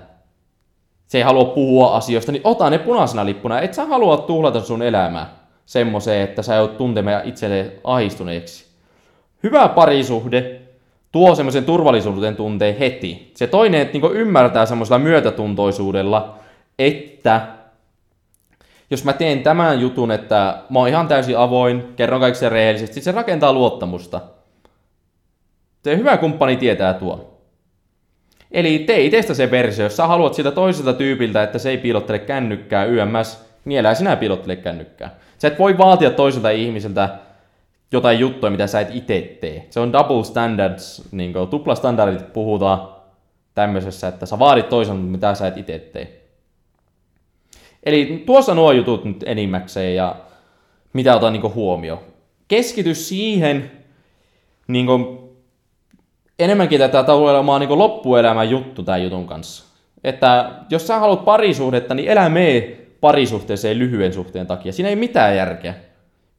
se 1.06 1.18
ei 1.18 1.24
halua 1.24 1.44
puhua 1.44 1.96
asioista, 1.96 2.32
niin 2.32 2.42
ota 2.44 2.70
ne 2.70 2.78
punaisena 2.78 3.26
lippuna. 3.26 3.60
Et 3.60 3.74
sä 3.74 3.84
halua 3.84 4.16
tuhlata 4.16 4.60
sun 4.60 4.82
elämää 4.82 5.26
semmoiseen, 5.66 6.22
että 6.22 6.42
sä 6.42 6.54
joudut 6.54 6.76
tuntemaan 6.76 7.24
itselle 7.24 7.72
ahistuneeksi. 7.84 8.66
Hyvä 9.42 9.68
parisuhde 9.68 10.60
tuo 11.12 11.34
semmoisen 11.34 11.64
turvallisuuden 11.64 12.36
tunteen 12.36 12.78
heti. 12.78 13.32
Se 13.36 13.46
toinen 13.46 13.80
että 13.80 13.98
niin 13.98 14.12
ymmärtää 14.12 14.66
semmoisella 14.66 14.98
myötätuntoisuudella, 14.98 16.38
että 16.78 17.46
jos 18.90 19.04
mä 19.04 19.12
teen 19.12 19.42
tämän 19.42 19.80
jutun, 19.80 20.10
että 20.10 20.62
mä 20.70 20.78
oon 20.78 20.88
ihan 20.88 21.08
täysin 21.08 21.38
avoin, 21.38 21.84
kerron 21.96 22.20
kaikki 22.20 22.48
rehellisesti, 22.48 23.00
se 23.00 23.12
rakentaa 23.12 23.52
luottamusta. 23.52 24.20
Se 25.84 25.96
hyvä 25.96 26.16
kumppani 26.16 26.56
tietää 26.56 26.94
tuon. 26.94 27.30
Eli 28.52 28.78
tee 28.78 29.00
itsestä 29.00 29.34
se 29.34 29.50
versio. 29.50 29.84
Jos 29.84 29.96
sä 29.96 30.06
haluat 30.06 30.34
sitä 30.34 30.50
toiselta 30.50 30.92
tyypiltä, 30.92 31.42
että 31.42 31.58
se 31.58 31.70
ei 31.70 31.78
piilottele 31.78 32.18
kännykkää 32.18 32.84
YMS, 32.84 33.44
niin 33.64 33.80
älä 33.80 33.94
sinä 33.94 34.16
piilottele 34.16 34.56
kännykkää. 34.56 35.14
Sä 35.38 35.48
et 35.48 35.58
voi 35.58 35.78
vaatia 35.78 36.10
toiselta 36.10 36.50
ihmiseltä 36.50 37.18
jotain 37.92 38.18
juttuja, 38.18 38.50
mitä 38.50 38.66
sä 38.66 38.80
et 38.80 38.88
itse 38.92 39.38
tee. 39.40 39.66
Se 39.70 39.80
on 39.80 39.92
double 39.92 40.24
standards, 40.24 41.08
niin 41.12 41.32
kuin 41.32 41.48
tupla 41.48 41.74
standardit 41.74 42.32
puhutaan 42.32 42.88
tämmöisessä, 43.54 44.08
että 44.08 44.26
sä 44.26 44.38
vaadit 44.38 44.68
toiselta, 44.68 45.00
mitä 45.00 45.34
sä 45.34 45.46
et 45.46 45.56
itse 45.56 45.78
tee. 45.78 46.20
Eli 47.82 48.22
tuossa 48.26 48.54
nuo 48.54 48.72
jutut 48.72 49.04
nyt 49.04 49.24
enimmäkseen 49.26 49.94
ja 49.94 50.16
mitä 50.92 51.16
otan 51.16 51.32
niin 51.32 51.54
huomioon. 51.54 52.00
Keskity 52.48 52.94
siihen, 52.94 53.70
niin 54.68 54.86
kuin, 54.86 55.29
enemmänkin 56.40 56.78
tätä 56.78 57.02
tulee 57.02 57.34
olemaan 57.34 57.60
niin 57.60 57.78
loppuelämän 57.78 58.50
juttu 58.50 58.82
tämän 58.82 59.02
jutun 59.02 59.26
kanssa. 59.26 59.64
Että 60.04 60.50
jos 60.70 60.86
sä 60.86 60.98
haluat 60.98 61.24
parisuhdetta, 61.24 61.94
niin 61.94 62.08
elä 62.08 62.28
mee 62.28 62.86
parisuhteeseen 63.00 63.78
lyhyen 63.78 64.12
suhteen 64.12 64.46
takia. 64.46 64.72
Siinä 64.72 64.88
ei 64.88 64.96
mitään 64.96 65.36
järkeä. 65.36 65.74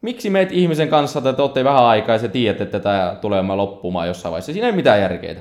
Miksi 0.01 0.29
meet 0.29 0.51
ihmisen 0.51 0.87
kanssa, 0.89 1.19
että 1.19 1.33
te 1.33 1.41
olette 1.41 1.63
vähän 1.63 1.83
aikaa 1.83 2.15
ja 2.15 2.19
sä 2.19 2.27
tiedät, 2.27 2.61
että 2.61 2.79
tämä 2.79 3.17
tulee 3.21 3.41
loppumaan 3.41 4.07
jossain 4.07 4.31
vaiheessa. 4.31 4.53
Siinä 4.53 4.67
ei 4.67 4.73
mitään 4.73 5.01
järkeä. 5.01 5.35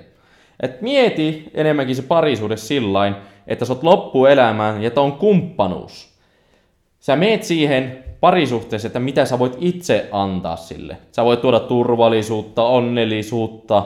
Et 0.61 0.83
mieti 0.83 1.50
enemmänkin 1.55 1.97
se 1.97 2.02
parisuhde 2.02 2.57
sillain, 2.57 3.14
että 3.47 3.64
sä 3.64 3.73
oot 3.73 3.83
loppuelämään 3.83 4.83
ja 4.83 4.87
että 4.87 5.00
on 5.00 5.12
kumppanuus. 5.12 6.11
Sä 7.00 7.17
meet 7.17 7.43
siihen 7.43 8.05
parisuhteeseen, 8.21 8.88
että 8.88 9.00
mitä 9.00 9.25
sä 9.25 9.38
voit 9.38 9.57
itse 9.61 10.09
antaa 10.12 10.57
sille. 10.57 10.97
Sä 11.12 11.25
voit 11.25 11.40
tuoda 11.40 11.61
turvallisuutta, 11.61 12.62
onnellisuutta, 12.62 13.85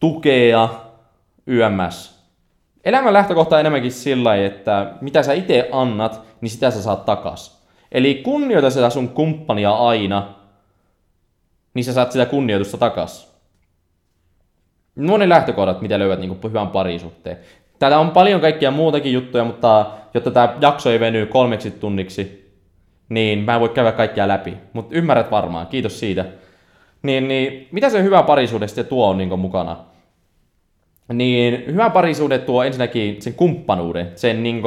tukea, 0.00 0.68
YMS. 1.46 2.20
Elämän 2.84 3.12
lähtökohta 3.12 3.56
on 3.56 3.60
enemmänkin 3.60 3.92
sillä 3.92 4.36
että 4.36 4.92
mitä 5.00 5.22
sä 5.22 5.32
itse 5.32 5.68
annat, 5.72 6.20
niin 6.40 6.50
sitä 6.50 6.70
sä 6.70 6.82
saat 6.82 7.04
takas. 7.04 7.66
Eli 7.92 8.14
kunnioita 8.14 8.70
sitä 8.70 8.90
sun 8.90 9.08
kumppania 9.08 9.72
aina, 9.72 10.34
niin 11.74 11.84
sä 11.84 11.92
saat 11.92 12.12
sitä 12.12 12.26
kunnioitusta 12.26 12.78
takas. 12.78 13.30
Nuo 14.96 15.16
ne 15.16 15.28
lähtökohdat, 15.28 15.82
mitä 15.82 15.98
löydät 15.98 16.20
niin 16.20 16.38
hyvän 16.44 16.68
parisuhteen. 16.68 17.38
Täällä 17.78 17.98
on 17.98 18.10
paljon 18.10 18.40
kaikkia 18.40 18.70
muutakin 18.70 19.12
juttuja, 19.12 19.44
mutta 19.44 19.86
jotta 20.14 20.30
tämä 20.30 20.56
jakso 20.60 20.90
ei 20.90 21.00
veny 21.00 21.26
kolmeksi 21.26 21.70
tunniksi, 21.70 22.52
niin 23.08 23.38
mä 23.38 23.54
en 23.54 23.60
voi 23.60 23.68
käydä 23.68 23.92
kaikkia 23.92 24.28
läpi. 24.28 24.56
Mutta 24.72 24.94
ymmärrät 24.94 25.30
varmaan, 25.30 25.66
kiitos 25.66 26.00
siitä. 26.00 26.24
Niin, 27.02 27.28
niin 27.28 27.68
mitä 27.72 27.90
se 27.90 28.02
hyvä 28.02 28.22
parisuhde 28.22 28.68
sitten 28.68 28.86
tuo 28.86 29.08
on 29.08 29.18
niin 29.18 29.38
mukana? 29.38 29.89
Niin 31.12 31.64
hyvä 31.66 31.90
parisuhde 31.90 32.38
tuo 32.38 32.64
ensinnäkin 32.64 33.22
sen 33.22 33.34
kumppanuuden, 33.34 34.12
sen 34.14 34.42
niin 34.42 34.62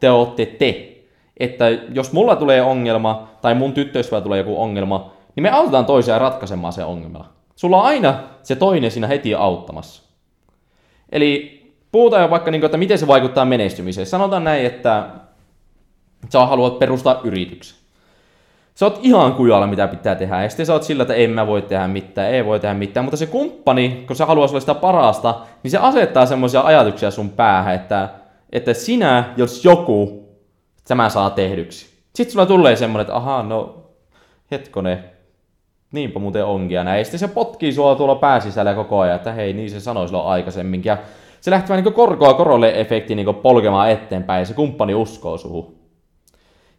te 0.00 0.10
olette 0.10 0.46
te. 0.46 0.92
Että 1.36 1.64
jos 1.94 2.12
mulla 2.12 2.36
tulee 2.36 2.62
ongelma, 2.62 3.28
tai 3.42 3.54
mun 3.54 3.72
tyttöystävällä 3.72 4.24
tulee 4.24 4.38
joku 4.38 4.62
ongelma, 4.62 5.12
niin 5.36 5.42
me 5.42 5.50
autetaan 5.50 5.86
toisiaan 5.86 6.20
ratkaisemaan 6.20 6.72
se 6.72 6.84
ongelma. 6.84 7.32
Sulla 7.56 7.76
on 7.76 7.86
aina 7.86 8.20
se 8.42 8.56
toinen 8.56 8.90
siinä 8.90 9.06
heti 9.06 9.34
auttamassa. 9.34 10.02
Eli 11.12 11.62
puhutaan 11.92 12.22
jo 12.22 12.30
vaikka, 12.30 12.50
niin 12.50 12.60
kuin, 12.60 12.66
että 12.66 12.78
miten 12.78 12.98
se 12.98 13.06
vaikuttaa 13.06 13.44
menestymiseen. 13.44 14.06
Sanotaan 14.06 14.44
näin, 14.44 14.66
että 14.66 15.06
sä 16.28 16.46
haluat 16.46 16.78
perustaa 16.78 17.20
yrityksen. 17.24 17.85
Sä 18.76 18.86
oot 18.86 18.98
ihan 19.02 19.34
kujalla, 19.34 19.66
mitä 19.66 19.88
pitää 19.88 20.14
tehdä. 20.14 20.42
Ja 20.42 20.48
sitten 20.48 20.66
sä 20.66 20.72
oot 20.72 20.82
sillä, 20.82 21.02
että 21.02 21.14
en 21.14 21.30
mä 21.30 21.46
voi 21.46 21.62
tehdä 21.62 21.88
mitään, 21.88 22.30
ei 22.30 22.44
voi 22.44 22.60
tehdä 22.60 22.74
mitään. 22.74 23.04
Mutta 23.04 23.16
se 23.16 23.26
kumppani, 23.26 24.04
kun 24.06 24.16
sä 24.16 24.26
haluaa 24.26 24.48
sulle 24.48 24.60
sitä 24.60 24.74
parasta, 24.74 25.40
niin 25.62 25.70
se 25.70 25.78
asettaa 25.78 26.26
semmoisia 26.26 26.60
ajatuksia 26.60 27.10
sun 27.10 27.30
päähän, 27.30 27.74
että, 27.74 28.08
että 28.52 28.74
sinä, 28.74 29.24
jos 29.36 29.64
joku, 29.64 30.28
tämä 30.88 31.08
saa 31.08 31.30
tehdyksi. 31.30 31.86
Sitten 32.14 32.32
sulla 32.32 32.46
tulee 32.46 32.76
semmoinen, 32.76 33.02
että 33.02 33.16
ahaa, 33.16 33.42
no 33.42 33.74
hetkone, 34.50 35.04
niinpä 35.92 36.18
muuten 36.18 36.44
onkin 36.44 36.74
ja 36.74 36.84
näin. 36.84 37.04
Sitten 37.04 37.20
se 37.20 37.28
potkii 37.28 37.72
sua 37.72 37.94
tuolla 37.94 38.14
pääsisällä 38.14 38.74
koko 38.74 39.00
ajan, 39.00 39.16
että 39.16 39.32
hei, 39.32 39.52
niin 39.52 39.70
se 39.70 39.80
sanoi 39.80 40.08
silloin 40.08 40.28
aikaisemminkin. 40.28 40.90
Ja 40.90 40.98
se 41.40 41.50
lähtee 41.50 41.68
vähän 41.68 41.84
niin 41.84 41.94
korkoa 41.94 42.34
korolle 42.34 42.80
efekti 42.80 43.14
niin 43.14 43.34
polkemaan 43.34 43.90
eteenpäin 43.90 44.40
ja 44.40 44.46
se 44.46 44.54
kumppani 44.54 44.94
uskoo 44.94 45.38
suhun. 45.38 45.74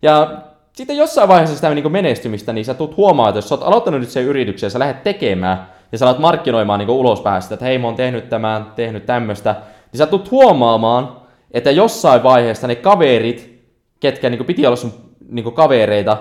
Ja 0.01 0.41
sitten 0.77 0.97
jossain 0.97 1.27
vaiheessa 1.27 1.55
sitä 1.55 1.73
niin 1.73 1.91
menestymistä, 1.91 2.53
niin 2.53 2.65
sä 2.65 2.73
tulet 2.73 2.97
huomaa, 2.97 3.29
että 3.29 3.37
jos 3.37 3.49
sä 3.49 3.55
oot 3.55 3.63
aloittanut 3.63 3.99
nyt 3.99 4.09
sen 4.09 4.23
yrityksen 4.23 4.67
ja 4.67 4.71
sä 4.71 4.79
lähdet 4.79 5.03
tekemään 5.03 5.67
ja 5.91 5.97
sä 5.97 6.05
alat 6.05 6.19
markkinoimaan 6.19 6.79
niin 6.79 6.89
ulospäin 6.89 7.41
sitä, 7.41 7.53
että 7.53 7.65
hei 7.65 7.77
mä 7.77 7.87
oon 7.87 7.95
tehnyt 7.95 8.29
tämän, 8.29 8.71
tehnyt 8.75 9.05
tämmöistä, 9.05 9.55
niin 9.91 9.97
sä 9.97 10.05
tulet 10.05 10.31
huomaamaan, 10.31 11.17
että 11.51 11.71
jossain 11.71 12.23
vaiheessa 12.23 12.67
ne 12.67 12.75
kaverit, 12.75 13.63
ketkä 13.99 14.29
niin 14.29 14.45
piti 14.45 14.65
olla 14.65 14.75
sun 14.75 14.93
niin 15.29 15.53
kavereita, 15.53 16.17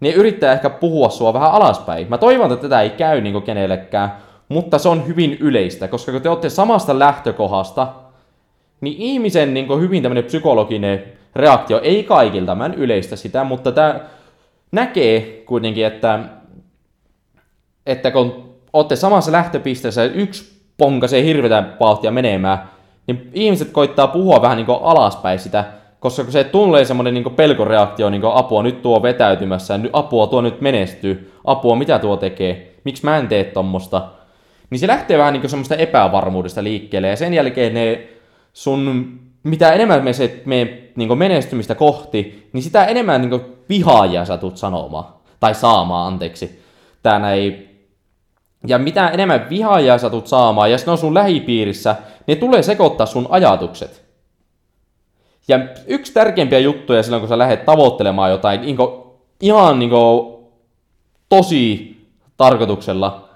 niin 0.00 0.14
yrittää 0.14 0.52
ehkä 0.52 0.70
puhua 0.70 1.08
sua 1.08 1.32
vähän 1.32 1.52
alaspäin. 1.52 2.06
Mä 2.08 2.18
toivon, 2.18 2.52
että 2.52 2.62
tätä 2.62 2.80
ei 2.80 2.90
käy 2.90 3.20
niin 3.20 3.42
kenellekään, 3.42 4.12
mutta 4.48 4.78
se 4.78 4.88
on 4.88 5.06
hyvin 5.06 5.36
yleistä, 5.40 5.88
koska 5.88 6.12
kun 6.12 6.22
te 6.22 6.28
olette 6.28 6.48
samasta 6.48 6.98
lähtökohdasta, 6.98 7.88
niin 8.80 8.96
ihmisen 8.98 9.54
niin 9.54 9.80
hyvin 9.80 10.02
tämmöinen 10.02 10.24
psykologinen 10.24 11.19
reaktio, 11.36 11.80
ei 11.82 12.04
kaikilta, 12.04 12.54
mä 12.54 12.66
en 12.66 12.74
yleistä 12.74 13.16
sitä, 13.16 13.44
mutta 13.44 13.72
tämä 13.72 14.00
näkee 14.72 15.42
kuitenkin, 15.46 15.86
että, 15.86 16.18
että 17.86 18.10
kun 18.10 18.54
olette 18.72 18.96
samassa 18.96 19.32
lähtöpisteessä, 19.32 20.04
yksi 20.04 20.60
ponkasee 20.76 21.24
hirveän 21.24 21.76
vauhtia 21.80 22.10
menemään, 22.10 22.70
niin 23.06 23.30
ihmiset 23.34 23.70
koittaa 23.70 24.06
puhua 24.06 24.42
vähän 24.42 24.56
niin 24.56 24.66
alaspäin 24.82 25.38
sitä, 25.38 25.64
koska 26.00 26.22
kun 26.22 26.32
se 26.32 26.44
tulee 26.44 26.84
semmoinen 26.84 27.14
niin 27.14 27.34
pelkoreaktio, 27.34 28.10
niin 28.10 28.20
kuin 28.20 28.34
apua 28.34 28.62
nyt 28.62 28.82
tuo 28.82 29.02
vetäytymässä, 29.02 29.80
apua 29.92 30.26
tuo 30.26 30.40
nyt 30.40 30.60
menestyy, 30.60 31.32
apua 31.44 31.76
mitä 31.76 31.98
tuo 31.98 32.16
tekee, 32.16 32.74
miksi 32.84 33.04
mä 33.04 33.16
en 33.16 33.28
tee 33.28 33.44
tommosta, 33.44 34.08
niin 34.70 34.78
se 34.78 34.86
lähtee 34.86 35.18
vähän 35.18 35.32
niin 35.32 35.50
semmoista 35.50 35.76
epävarmuudesta 35.76 36.64
liikkeelle, 36.64 37.08
ja 37.08 37.16
sen 37.16 37.34
jälkeen 37.34 37.74
ne 37.74 38.08
sun, 38.52 39.18
mitä 39.42 39.72
enemmän 39.72 40.04
me 40.04 40.12
se 40.12 40.42
me 40.44 40.78
niin 40.96 41.18
menestymistä 41.18 41.74
kohti, 41.74 42.50
niin 42.52 42.62
sitä 42.62 42.84
enemmän 42.84 43.20
niin 43.20 43.40
vihaajia 43.68 44.24
sä 44.24 44.36
tulet 44.36 44.56
sanomaan, 44.56 45.04
tai 45.40 45.54
saamaan, 45.54 46.12
anteeksi. 46.12 46.62
Tää 47.02 47.32
ei 47.32 47.70
ja 48.66 48.78
mitä 48.78 49.08
enemmän 49.08 49.46
vihaajia 49.50 49.98
sä 49.98 50.10
tulet 50.10 50.26
saamaan, 50.26 50.70
ja 50.70 50.78
ne 50.86 50.92
on 50.92 50.98
sun 50.98 51.14
lähipiirissä, 51.14 51.96
ne 52.26 52.36
tulee 52.36 52.62
sekoittaa 52.62 53.06
sun 53.06 53.26
ajatukset. 53.30 54.04
Ja 55.48 55.58
yksi 55.86 56.12
tärkeimpiä 56.12 56.58
juttuja 56.58 57.02
silloin, 57.02 57.20
kun 57.20 57.28
sä 57.28 57.38
lähdet 57.38 57.64
tavoittelemaan 57.64 58.30
jotain 58.30 58.60
niin 58.60 58.76
kuin, 58.76 58.90
ihan 59.40 59.78
niin 59.78 59.90
kuin, 59.90 60.44
tosi 61.28 61.96
tarkoituksella, 62.36 63.28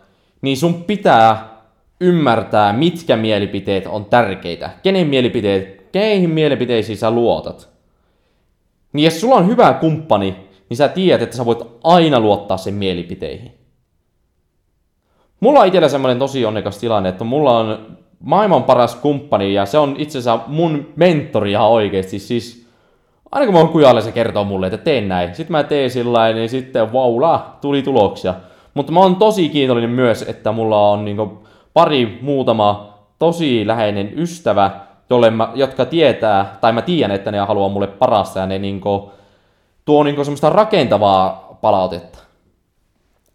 niin 0.42 0.56
sun 0.56 0.84
pitää 0.84 1.54
ymmärtää, 2.00 2.72
mitkä 2.72 3.16
mielipiteet 3.16 3.86
on 3.86 4.04
tärkeitä. 4.04 4.70
Kenen 4.82 5.06
mielipiteet, 5.06 5.83
keihin 5.94 6.30
mielipiteisiin 6.30 6.98
sä 6.98 7.10
luotat. 7.10 7.68
Niin 8.92 9.04
jos 9.04 9.20
sulla 9.20 9.34
on 9.34 9.46
hyvä 9.46 9.72
kumppani, 9.72 10.36
niin 10.68 10.76
sä 10.76 10.88
tiedät, 10.88 11.22
että 11.22 11.36
sä 11.36 11.44
voit 11.44 11.62
aina 11.84 12.20
luottaa 12.20 12.56
sen 12.56 12.74
mielipiteihin. 12.74 13.52
Mulla 15.40 15.60
on 15.60 15.66
itsellä 15.66 15.88
semmoinen 15.88 16.18
tosi 16.18 16.44
onnekas 16.44 16.78
tilanne, 16.78 17.08
että 17.08 17.24
mulla 17.24 17.58
on 17.58 17.96
maailman 18.20 18.64
paras 18.64 18.94
kumppani 18.94 19.54
ja 19.54 19.66
se 19.66 19.78
on 19.78 19.94
itse 19.98 20.18
asiassa 20.18 20.44
mun 20.46 20.86
mentori 20.96 21.50
ihan 21.50 21.68
oikeesti. 21.68 22.18
Siis 22.18 22.66
aina 23.32 23.46
kun 23.46 23.54
mä 23.54 23.60
oon 23.60 23.68
kujalle, 23.68 24.02
se 24.02 24.12
kertoo 24.12 24.44
mulle, 24.44 24.66
että 24.66 24.78
teen 24.78 25.08
näin. 25.08 25.34
Sitten 25.34 25.52
mä 25.52 25.62
teen 25.62 25.90
sillä 25.90 26.32
niin 26.32 26.48
sitten 26.48 26.92
vaula, 26.92 27.56
tuli 27.60 27.82
tuloksia. 27.82 28.34
Mutta 28.74 28.92
mä 28.92 29.00
oon 29.00 29.16
tosi 29.16 29.48
kiitollinen 29.48 29.90
myös, 29.90 30.22
että 30.22 30.52
mulla 30.52 30.90
on 30.90 31.04
niinku 31.04 31.46
pari 31.74 32.18
muutama 32.22 32.94
tosi 33.18 33.66
läheinen 33.66 34.18
ystävä, 34.18 34.70
jolle 35.10 35.30
mä, 35.30 35.48
jotka 35.54 35.84
tietää, 35.84 36.56
tai 36.60 36.72
mä 36.72 36.82
tiedän, 36.82 37.16
että 37.16 37.30
ne 37.30 37.38
haluaa 37.38 37.68
mulle 37.68 37.86
parasta 37.86 38.40
ja 38.40 38.46
ne 38.46 38.58
niinku, 38.58 39.12
tuo 39.84 40.02
niinku 40.02 40.24
semmoista 40.24 40.50
rakentavaa 40.50 41.58
palautetta. 41.60 42.18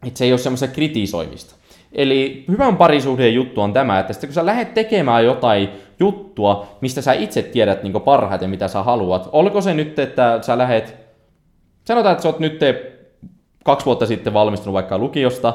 Että 0.07 0.17
se 0.17 0.25
ei 0.25 0.31
ole 0.31 0.39
semmoista 0.39 0.67
kritisoimista. 0.67 1.55
Eli 1.91 2.45
hyvän 2.47 2.77
parisuhteen 2.77 3.33
juttu 3.33 3.61
on 3.61 3.73
tämä, 3.73 3.99
että 3.99 4.13
sitten 4.13 4.27
kun 4.27 4.33
sä 4.33 4.45
lähdet 4.45 4.73
tekemään 4.73 5.25
jotain 5.25 5.69
juttua, 5.99 6.67
mistä 6.81 7.01
sä 7.01 7.13
itse 7.13 7.41
tiedät 7.41 7.83
niin 7.83 8.01
parhaiten, 8.01 8.49
mitä 8.49 8.67
sä 8.67 8.83
haluat. 8.83 9.29
Olko 9.31 9.61
se 9.61 9.73
nyt, 9.73 9.99
että 9.99 10.39
sä 10.41 10.57
lähet, 10.57 10.95
sanotaan, 11.85 12.11
että 12.11 12.23
sä 12.23 12.29
oot 12.29 12.39
nyt 12.39 12.59
kaksi 13.63 13.85
vuotta 13.85 14.05
sitten 14.05 14.33
valmistunut 14.33 14.73
vaikka 14.73 14.97
lukiosta, 14.97 15.53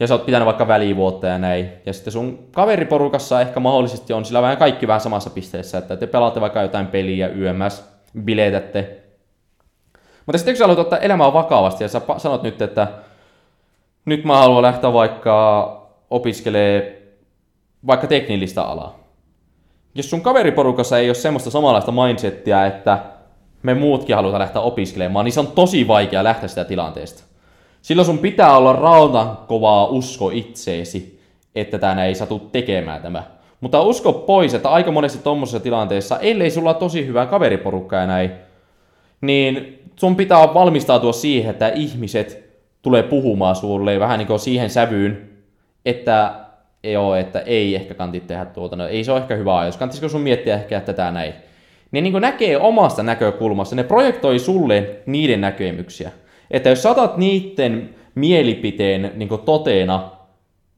ja 0.00 0.06
sä 0.06 0.14
oot 0.14 0.26
pitänyt 0.26 0.46
vaikka 0.46 0.68
välivuotta 0.68 1.26
ja 1.26 1.38
näin, 1.38 1.68
ja 1.86 1.92
sitten 1.92 2.12
sun 2.12 2.38
kaveriporukassa 2.52 3.40
ehkä 3.40 3.60
mahdollisesti 3.60 4.12
on 4.12 4.24
sillä 4.24 4.42
vähän 4.42 4.56
kaikki 4.56 4.86
vähän 4.86 5.00
samassa 5.00 5.30
pisteessä, 5.30 5.78
että 5.78 5.96
te 5.96 6.06
pelaatte 6.06 6.40
vaikka 6.40 6.62
jotain 6.62 6.86
peliä 6.86 7.28
yömmäs, 7.28 7.88
biletätte. 8.24 9.02
Mutta 10.26 10.38
sitten 10.38 10.54
kun 10.54 10.58
sä 10.58 10.64
haluat 10.64 10.78
ottaa 10.78 10.98
elämää 10.98 11.32
vakavasti, 11.32 11.84
ja 11.84 11.88
sä 11.88 12.00
sanot 12.16 12.42
nyt, 12.42 12.62
että 12.62 12.88
nyt 14.04 14.24
mä 14.24 14.36
haluan 14.36 14.62
lähteä 14.62 14.92
vaikka 14.92 15.66
opiskelee 16.10 17.02
vaikka 17.86 18.06
teknillistä 18.06 18.62
alaa. 18.62 18.98
Jos 19.94 20.10
sun 20.10 20.20
kaveriporukassa 20.20 20.98
ei 20.98 21.08
ole 21.08 21.14
semmoista 21.14 21.50
samanlaista 21.50 21.92
mindsettiä, 21.92 22.66
että 22.66 22.98
me 23.62 23.74
muutkin 23.74 24.16
halutaan 24.16 24.40
lähteä 24.40 24.62
opiskelemaan, 24.62 25.24
niin 25.24 25.32
se 25.32 25.40
on 25.40 25.46
tosi 25.46 25.88
vaikea 25.88 26.24
lähteä 26.24 26.48
sitä 26.48 26.64
tilanteesta. 26.64 27.35
Silloin 27.86 28.06
sun 28.06 28.18
pitää 28.18 28.56
olla 28.56 28.72
rautan 28.72 29.36
kovaa 29.36 29.86
usko 29.86 30.30
itseesi, 30.30 31.20
että 31.54 31.78
tänä 31.78 32.04
ei 32.04 32.14
satu 32.14 32.38
tekemään 32.38 33.02
tämä. 33.02 33.22
Mutta 33.60 33.82
usko 33.82 34.12
pois, 34.12 34.54
että 34.54 34.68
aika 34.68 34.92
monesti 34.92 35.22
tuommoisessa 35.22 35.60
tilanteessa, 35.60 36.18
ellei 36.18 36.50
sulla 36.50 36.70
ole 36.70 36.78
tosi 36.78 37.06
hyvä 37.06 37.26
kaveriporukka 37.26 37.96
ja 37.96 38.06
näin, 38.06 38.30
niin 39.20 39.78
sun 39.96 40.16
pitää 40.16 40.54
valmistautua 40.54 41.12
siihen, 41.12 41.50
että 41.50 41.68
ihmiset 41.68 42.54
tulee 42.82 43.02
puhumaan 43.02 43.56
sulle 43.56 44.00
vähän 44.00 44.18
niin 44.18 44.26
kuin 44.26 44.40
siihen 44.40 44.70
sävyyn, 44.70 45.30
että 45.84 46.34
joo, 46.82 47.14
että 47.14 47.40
ei 47.40 47.74
ehkä 47.74 47.94
kanti 47.94 48.20
tehdä 48.20 48.44
tuota, 48.44 48.76
no 48.76 48.86
ei 48.86 49.04
se 49.04 49.12
ole 49.12 49.20
ehkä 49.20 49.34
hyvä 49.34 49.58
ajatus, 49.58 49.78
kantisiko 49.78 50.08
sun 50.08 50.20
miettiä 50.20 50.54
ehkä 50.54 50.80
tätä 50.80 51.10
näin. 51.10 51.34
Ne 51.92 52.00
niin 52.00 52.20
näkee 52.20 52.58
omasta 52.58 53.02
näkökulmasta, 53.02 53.76
ne 53.76 53.84
projektoi 53.84 54.38
sulle 54.38 54.96
niiden 55.06 55.40
näkemyksiä. 55.40 56.12
Että 56.50 56.68
jos 56.68 56.82
saatat 56.82 57.16
niiden 57.16 57.94
mielipiteen 58.14 59.12
niin 59.14 59.28
toteena, 59.44 60.10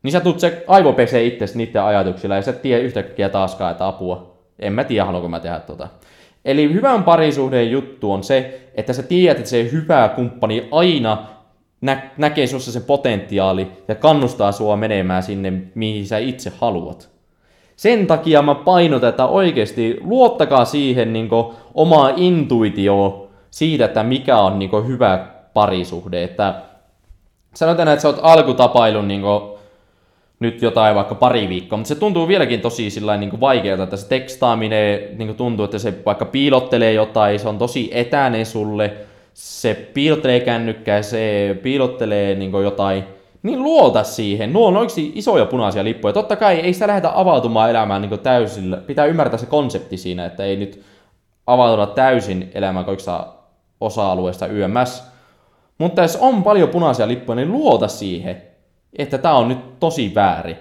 niin 0.03 0.13
sä 0.13 0.21
tulet 0.21 0.41
se 0.41 0.65
aivopesee 0.67 1.25
itse 1.25 1.47
niiden 1.55 1.83
ajatuksilla 1.83 2.37
ja 2.37 2.43
sä 2.43 2.51
et 2.51 2.63
tiedä 2.63 2.83
yhtäkkiä 2.83 3.29
taaskaan, 3.29 3.71
että 3.71 3.87
apua. 3.87 4.39
En 4.59 4.73
mä 4.73 4.85
tiedä, 4.85 5.05
haluanko 5.05 5.29
mä 5.29 5.41
tehdä 5.41 5.61
tota. 5.61 5.89
Eli 6.45 6.73
hyvän 6.73 7.05
parisuhteen 7.05 7.71
juttu 7.71 8.13
on 8.13 8.25
se, 8.25 8.61
että 8.75 8.93
sä 8.93 9.03
tiedät, 9.03 9.39
että 9.39 9.51
se 9.51 9.69
hyvä 9.73 10.11
kumppani 10.17 10.69
aina 10.71 11.27
nä- 11.81 12.11
näkee 12.17 12.47
sinussa 12.47 12.73
sen 12.73 12.83
potentiaali 12.83 13.69
ja 13.89 13.95
kannustaa 13.95 14.53
sua 14.53 14.77
menemään 14.77 15.23
sinne, 15.23 15.53
mihin 15.75 16.07
sä 16.07 16.19
itse 16.19 16.53
haluat. 16.59 17.09
Sen 17.77 18.07
takia 18.07 18.43
mä 18.43 18.55
painotan, 18.55 19.09
että 19.09 19.27
oikeasti 19.27 19.99
luottakaa 20.01 20.65
siihen 20.65 21.13
niin 21.13 21.29
omaa 21.75 22.13
intuitioon 22.17 23.29
siitä, 23.51 23.85
että 23.85 24.03
mikä 24.03 24.39
on 24.39 24.59
niin 24.59 24.87
hyvä 24.87 25.27
parisuhde. 25.59 26.25
Että 26.25 26.55
sanotaan, 27.55 27.89
että 27.89 28.03
sä 28.03 28.09
oot 28.09 28.21
alkutapailun 28.23 29.09
niin 29.09 29.23
nyt 30.41 30.63
jotain 30.63 30.95
vaikka 30.95 31.15
pari 31.15 31.49
viikkoa, 31.49 31.77
mutta 31.77 31.89
se 31.89 31.95
tuntuu 31.95 32.29
vieläkin 32.29 32.61
tosi 32.61 32.89
niin 33.19 33.41
vaikealta, 33.41 33.83
että 33.83 33.97
se 33.97 34.09
tekstaaminen 34.09 35.19
niin 35.19 35.35
tuntuu, 35.35 35.65
että 35.65 35.79
se 35.79 35.95
vaikka 36.07 36.25
piilottelee 36.25 36.93
jotain, 36.93 37.41
se 37.41 37.49
on 37.49 37.59
tosi 37.59 37.91
etäinen 37.93 38.47
sulle, 38.47 38.93
se 39.35 39.75
piilottelee 39.95 40.41
kännykkää, 40.41 41.03
se 41.03 41.57
piilottelee 41.63 42.35
niin 42.35 42.53
jotain, 42.53 43.05
niin 43.43 43.63
luota 43.63 44.05
siihen. 44.05 44.53
Nuo 44.53 44.69
on 44.69 44.77
oikeasti 44.77 45.13
isoja 45.15 45.47
punaisia 45.47 45.85
lippuja. 45.85 46.13
Totta 46.13 46.37
kai 46.37 46.55
ei 46.55 46.73
sitä 46.73 46.89
lähdetä 46.89 47.11
avautumaan 47.15 47.71
elämään 47.71 48.03
niin 48.03 48.21
täysillä. 48.21 48.77
Pitää 48.77 49.07
ymmärtää 49.07 49.39
se 49.39 49.47
konsepti 49.47 49.97
siinä, 49.97 50.27
että 50.27 50.45
ei 50.45 50.57
nyt 50.57 50.83
avautua 51.47 51.87
täysin 51.87 52.51
elämään 52.55 52.85
kaikista 52.85 53.27
osa-alueesta 53.81 54.47
YMS. 54.47 55.18
Mutta 55.79 56.03
jos 56.03 56.17
on 56.17 56.43
paljon 56.43 56.69
punaisia 56.69 57.09
lippuja, 57.09 57.37
niin 57.37 57.53
luota 57.53 57.89
siihen, 57.89 58.43
että 58.99 59.19
tämä 59.19 59.35
on 59.35 59.49
nyt 59.49 59.81
tosi 59.81 60.13
väärin. 60.15 60.57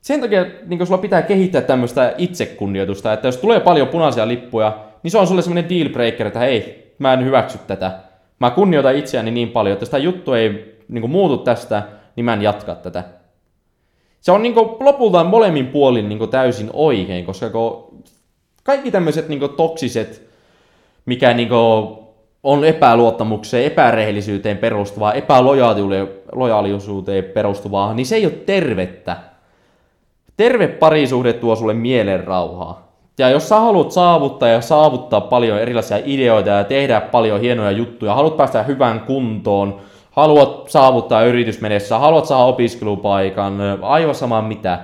Sen 0.00 0.20
takia 0.20 0.46
niin 0.66 0.86
sulla 0.86 1.00
pitää 1.00 1.22
kehittää 1.22 1.60
tämmöistä 1.60 2.14
itsekunnioitusta, 2.18 3.12
että 3.12 3.28
jos 3.28 3.36
tulee 3.36 3.60
paljon 3.60 3.88
punaisia 3.88 4.28
lippuja, 4.28 4.78
niin 5.02 5.10
se 5.10 5.18
on 5.18 5.26
sulle 5.26 5.42
semmoinen 5.42 5.68
deal 5.70 5.88
breaker, 5.88 6.26
että 6.26 6.38
hei, 6.38 6.92
mä 6.98 7.12
en 7.12 7.24
hyväksy 7.24 7.58
tätä 7.66 8.00
mä 8.40 8.50
kunnioitan 8.50 8.96
itseäni 8.96 9.30
niin 9.30 9.48
paljon, 9.48 9.72
että 9.72 9.84
sitä 9.84 9.98
juttu 9.98 10.32
ei 10.32 10.78
niin 10.88 11.10
muutu 11.10 11.38
tästä, 11.38 11.82
niin 12.16 12.24
mä 12.24 12.32
en 12.32 12.42
jatka 12.42 12.74
tätä. 12.74 13.04
Se 14.20 14.32
on 14.32 14.42
niin 14.42 14.54
kuin, 14.54 14.68
lopulta 14.80 15.24
molemmin 15.24 15.66
puolin 15.66 16.08
niin 16.08 16.18
kuin, 16.18 16.30
täysin 16.30 16.70
oikein, 16.72 17.24
koska 17.24 17.46
kaikki 18.64 18.90
tämmöiset 18.90 19.28
niin 19.28 19.40
toksiset, 19.56 20.30
mikä 21.06 21.34
niin 21.34 21.48
kuin, 21.48 21.98
on 22.42 22.64
epäluottamukseen, 22.64 23.64
epärehellisyyteen 23.64 24.58
perustuvaa, 24.58 25.12
epälojaaliusuuteen 25.12 27.24
perustuvaa, 27.24 27.94
niin 27.94 28.06
se 28.06 28.16
ei 28.16 28.26
ole 28.26 28.32
tervettä. 28.32 29.16
Terve 30.36 30.68
parisuhde 30.68 31.32
tuo 31.32 31.56
sulle 31.56 31.74
mielen 31.74 32.24
rauhaa. 32.24 32.90
Ja 33.18 33.30
jos 33.30 33.48
sä 33.48 33.60
haluat 33.60 33.92
saavuttaa 33.92 34.48
ja 34.48 34.60
saavuttaa 34.60 35.20
paljon 35.20 35.58
erilaisia 35.58 35.98
ideoita 36.04 36.50
ja 36.50 36.64
tehdä 36.64 37.00
paljon 37.00 37.40
hienoja 37.40 37.70
juttuja, 37.70 38.14
haluat 38.14 38.36
päästä 38.36 38.62
hyvään 38.62 39.00
kuntoon, 39.00 39.80
haluat 40.10 40.68
saavuttaa 40.68 41.24
yritysmenessä, 41.24 41.98
haluat 41.98 42.26
saada 42.26 42.44
opiskelupaikan, 42.44 43.58
aivan 43.82 44.14
sama 44.14 44.42
mitä, 44.42 44.80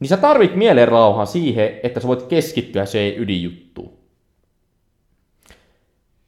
niin 0.00 0.08
sä 0.08 0.16
tarvit 0.16 0.56
mielen 0.56 0.88
rauhan 0.88 1.26
siihen, 1.26 1.70
että 1.82 2.00
sä 2.00 2.08
voit 2.08 2.22
keskittyä 2.22 2.84
se 2.84 3.14
ydinjuttuun. 3.18 4.01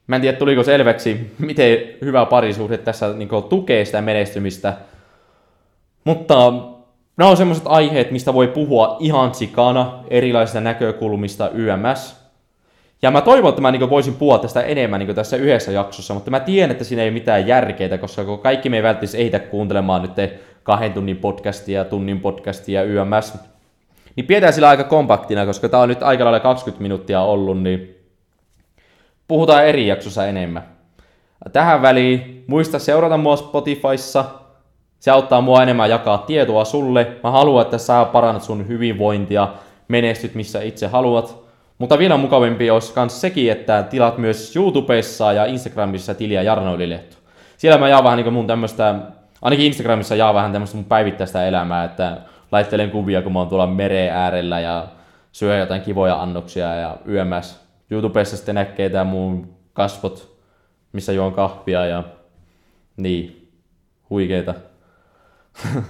Mä 0.06 0.16
en 0.16 0.22
tiedä, 0.22 0.38
tuliko 0.38 0.62
selväksi, 0.62 1.34
miten 1.38 1.78
hyvä 2.00 2.26
parisuhde 2.26 2.78
tässä 2.78 3.12
niin 3.12 3.28
tukee 3.48 3.84
sitä 3.84 4.00
menestymistä, 4.00 4.76
mutta 6.04 6.52
Nämä 7.16 7.30
on 7.30 7.36
semmoiset 7.36 7.66
aiheet, 7.66 8.10
mistä 8.10 8.34
voi 8.34 8.48
puhua 8.48 8.96
ihan 9.00 9.34
sikana 9.34 10.04
erilaisista 10.10 10.60
näkökulmista 10.60 11.50
YMS. 11.50 12.24
Ja 13.02 13.10
mä 13.10 13.20
toivon, 13.20 13.48
että 13.48 13.62
mä 13.62 13.70
niin 13.70 13.90
voisin 13.90 14.14
puhua 14.14 14.38
tästä 14.38 14.62
enemmän 14.62 15.00
niin 15.00 15.14
tässä 15.14 15.36
yhdessä 15.36 15.72
jaksossa, 15.72 16.14
mutta 16.14 16.30
mä 16.30 16.40
tiedän, 16.40 16.70
että 16.70 16.84
siinä 16.84 17.02
ei 17.02 17.10
mitään 17.10 17.46
järkeitä, 17.46 17.98
koska 17.98 18.36
kaikki 18.36 18.68
me 18.68 18.76
ei 18.76 18.82
välttämättä 18.82 19.18
ehitä 19.18 19.38
kuuntelemaan 19.38 20.02
nyt 20.02 20.30
kahden 20.62 20.92
tunnin 20.92 21.16
podcastia, 21.16 21.84
tunnin 21.84 22.20
podcastia, 22.20 22.82
YMS. 22.82 23.38
Niin 24.16 24.26
pidetään 24.26 24.52
sillä 24.52 24.68
aika 24.68 24.84
kompaktina, 24.84 25.46
koska 25.46 25.68
tää 25.68 25.80
on 25.80 25.88
nyt 25.88 26.02
aika 26.02 26.24
lailla 26.24 26.40
20 26.40 26.82
minuuttia 26.82 27.20
ollut, 27.20 27.62
niin 27.62 27.93
puhutaan 29.28 29.66
eri 29.66 29.86
jaksossa 29.86 30.26
enemmän. 30.26 30.62
Tähän 31.52 31.82
väliin 31.82 32.44
muista 32.46 32.78
seurata 32.78 33.16
mua 33.16 33.36
Spotifyssa. 33.36 34.24
Se 35.00 35.10
auttaa 35.10 35.40
mua 35.40 35.62
enemmän 35.62 35.90
jakaa 35.90 36.18
tietoa 36.18 36.64
sulle. 36.64 37.06
Mä 37.22 37.30
haluan, 37.30 37.62
että 37.62 37.78
sä 37.78 38.04
parannat 38.04 38.42
sun 38.42 38.68
hyvinvointia, 38.68 39.48
menestyt 39.88 40.34
missä 40.34 40.62
itse 40.62 40.86
haluat. 40.86 41.44
Mutta 41.78 41.98
vielä 41.98 42.16
mukavampi 42.16 42.70
olisi 42.70 42.92
myös 42.96 43.20
sekin, 43.20 43.52
että 43.52 43.82
tilat 43.82 44.18
myös 44.18 44.56
YouTubessa 44.56 45.32
ja 45.32 45.44
Instagramissa 45.44 46.14
tiliä 46.14 46.42
Jarno 46.42 46.74
Ylilehto. 46.74 47.16
Siellä 47.56 47.78
mä 47.78 47.88
jaan 47.88 48.04
vähän 48.04 48.16
niin 48.18 48.32
mun 48.32 48.46
tämmöistä, 48.46 48.94
ainakin 49.42 49.66
Instagramissa 49.66 50.14
jaa 50.14 50.34
vähän 50.34 50.52
tämmöistä 50.52 50.76
mun 50.76 50.84
päivittäistä 50.84 51.46
elämää, 51.46 51.84
että 51.84 52.16
laittelen 52.52 52.90
kuvia, 52.90 53.22
kun 53.22 53.32
mä 53.32 53.38
oon 53.38 53.48
tuolla 53.48 53.66
mereen 53.66 54.12
äärellä 54.14 54.60
ja 54.60 54.86
syö 55.32 55.58
jotain 55.58 55.82
kivoja 55.82 56.22
annoksia 56.22 56.74
ja 56.74 56.96
yömässä. 57.08 57.63
YouTubessa 57.94 58.36
sitten 58.36 58.54
näkee 58.54 58.90
tää 58.90 59.04
mun 59.04 59.54
kasvot, 59.72 60.38
missä 60.92 61.12
juon 61.12 61.32
kahvia 61.32 61.86
ja 61.86 62.04
niin, 62.96 63.52
huikeita. 64.10 64.54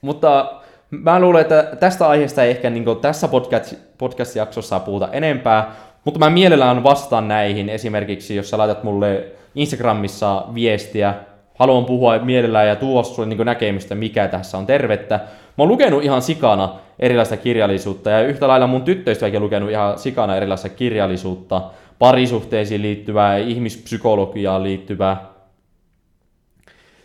Mutta 0.00 0.60
mä 0.90 1.20
luulen, 1.20 1.40
että 1.40 1.76
tästä 1.80 2.08
aiheesta 2.08 2.42
ei 2.42 2.50
ehkä 2.50 2.70
niin 2.70 3.00
tässä 3.00 3.28
podcast, 3.28 3.74
podcast-jaksossa 3.98 4.80
puhuta 4.80 5.08
enempää, 5.12 5.74
mutta 6.04 6.20
mä 6.20 6.30
mielellään 6.30 6.82
vastaan 6.82 7.28
näihin. 7.28 7.68
Esimerkiksi 7.68 8.36
jos 8.36 8.50
sä 8.50 8.58
laitat 8.58 8.84
mulle 8.84 9.32
Instagramissa 9.54 10.44
viestiä, 10.54 11.14
haluan 11.56 11.84
puhua 11.84 12.18
mielellään 12.18 12.68
ja 12.68 12.76
tuoda 12.76 13.02
sulle 13.02 13.28
niin 13.28 13.46
näkemystä, 13.46 13.94
mikä 13.94 14.28
tässä 14.28 14.58
on 14.58 14.66
tervettä. 14.66 15.14
Mä 15.16 15.62
oon 15.62 15.68
lukenut 15.68 16.04
ihan 16.04 16.22
sikana 16.22 16.74
erilaista 16.98 17.36
kirjallisuutta 17.36 18.10
ja 18.10 18.20
yhtä 18.20 18.48
lailla 18.48 18.66
mun 18.66 18.82
tyttöystäväkin 18.82 19.36
on 19.36 19.42
lukenut 19.44 19.70
ihan 19.70 19.98
sikana 19.98 20.36
erilaista 20.36 20.68
kirjallisuutta, 20.68 21.62
parisuhteisiin 21.98 22.82
liittyvää, 22.82 23.36
ihmispsykologiaan 23.36 24.62
liittyvää. 24.62 25.26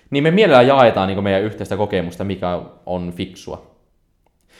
Niin 0.09 0.23
me 0.23 0.31
mielellään 0.31 0.67
jaetaan 0.67 1.07
niin 1.07 1.23
meidän 1.23 1.41
yhteistä 1.41 1.77
kokemusta, 1.77 2.23
mikä 2.23 2.59
on 2.85 3.13
fiksua. 3.15 3.71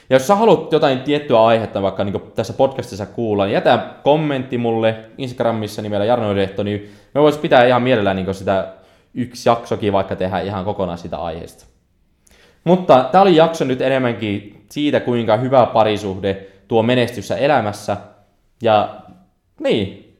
Ja 0.09 0.15
jos 0.15 0.27
sä 0.27 0.35
haluat 0.35 0.71
jotain 0.71 0.99
tiettyä 0.99 1.43
aihetta 1.43 1.81
vaikka 1.81 2.03
niin 2.03 2.21
tässä 2.35 2.53
podcastissa 2.53 3.05
kuulla, 3.05 3.45
niin 3.45 3.53
jätä 3.53 3.79
kommentti 4.03 4.57
mulle 4.57 4.95
Instagramissa 5.17 5.81
nimellä 5.81 6.05
Jarno 6.05 6.35
Lehto, 6.35 6.63
niin 6.63 6.89
me 7.13 7.21
vois 7.21 7.37
pitää 7.37 7.65
ihan 7.65 7.81
mielellään 7.81 8.15
niin 8.15 8.33
sitä 8.33 8.67
yksi 9.13 9.49
jaksokin 9.49 9.93
vaikka 9.93 10.15
tehdä 10.15 10.39
ihan 10.39 10.65
kokonaan 10.65 10.97
sitä 10.97 11.17
aiheesta. 11.17 11.65
Mutta 12.63 13.09
tämä 13.11 13.21
oli 13.21 13.35
jakso 13.35 13.65
nyt 13.65 13.81
enemmänkin 13.81 14.65
siitä, 14.69 14.99
kuinka 14.99 15.37
hyvä 15.37 15.65
parisuhde 15.65 16.47
tuo 16.67 16.83
menestyssä 16.83 17.37
elämässä. 17.37 17.97
Ja 18.61 18.95
niin, 19.59 20.17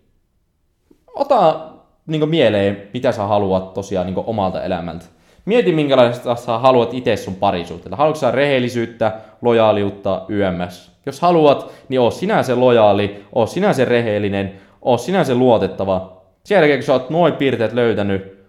ota 1.16 1.60
niin 2.08 2.30
mieleen, 2.30 2.90
mitä 2.94 3.12
sä 3.12 3.24
haluat 3.24 3.74
tosiaan 3.74 4.08
niin 4.08 4.24
omalta 4.26 4.64
elämältä. 4.64 5.06
Mieti, 5.46 5.72
minkälaista 5.72 6.36
sä 6.36 6.58
haluat 6.58 6.94
itse 6.94 7.16
sun 7.16 7.36
parisuhteella. 7.36 7.98
Haluatko 7.98 8.20
sä 8.20 8.32
rehellisyyttä, 8.32 9.12
lojaaliutta, 9.42 10.26
YMS? 10.30 10.92
Jos 11.06 11.22
haluat, 11.22 11.72
niin 11.90 12.00
oo 12.00 12.12
sinä 12.12 12.44
se 12.44 12.56
lojaali, 12.56 13.26
oo 13.34 13.46
sinä 13.46 13.74
se 13.74 13.86
rehellinen, 13.86 14.62
oo 14.82 14.98
sinä 14.98 15.24
se 15.24 15.36
luotettava. 15.36 16.22
Sen 16.44 16.56
jälkeen, 16.56 16.80
kun 16.80 16.86
sä 16.86 16.94
oot 16.94 17.10
noin 17.10 17.34
piirteet 17.34 17.74
löytänyt, 17.74 18.41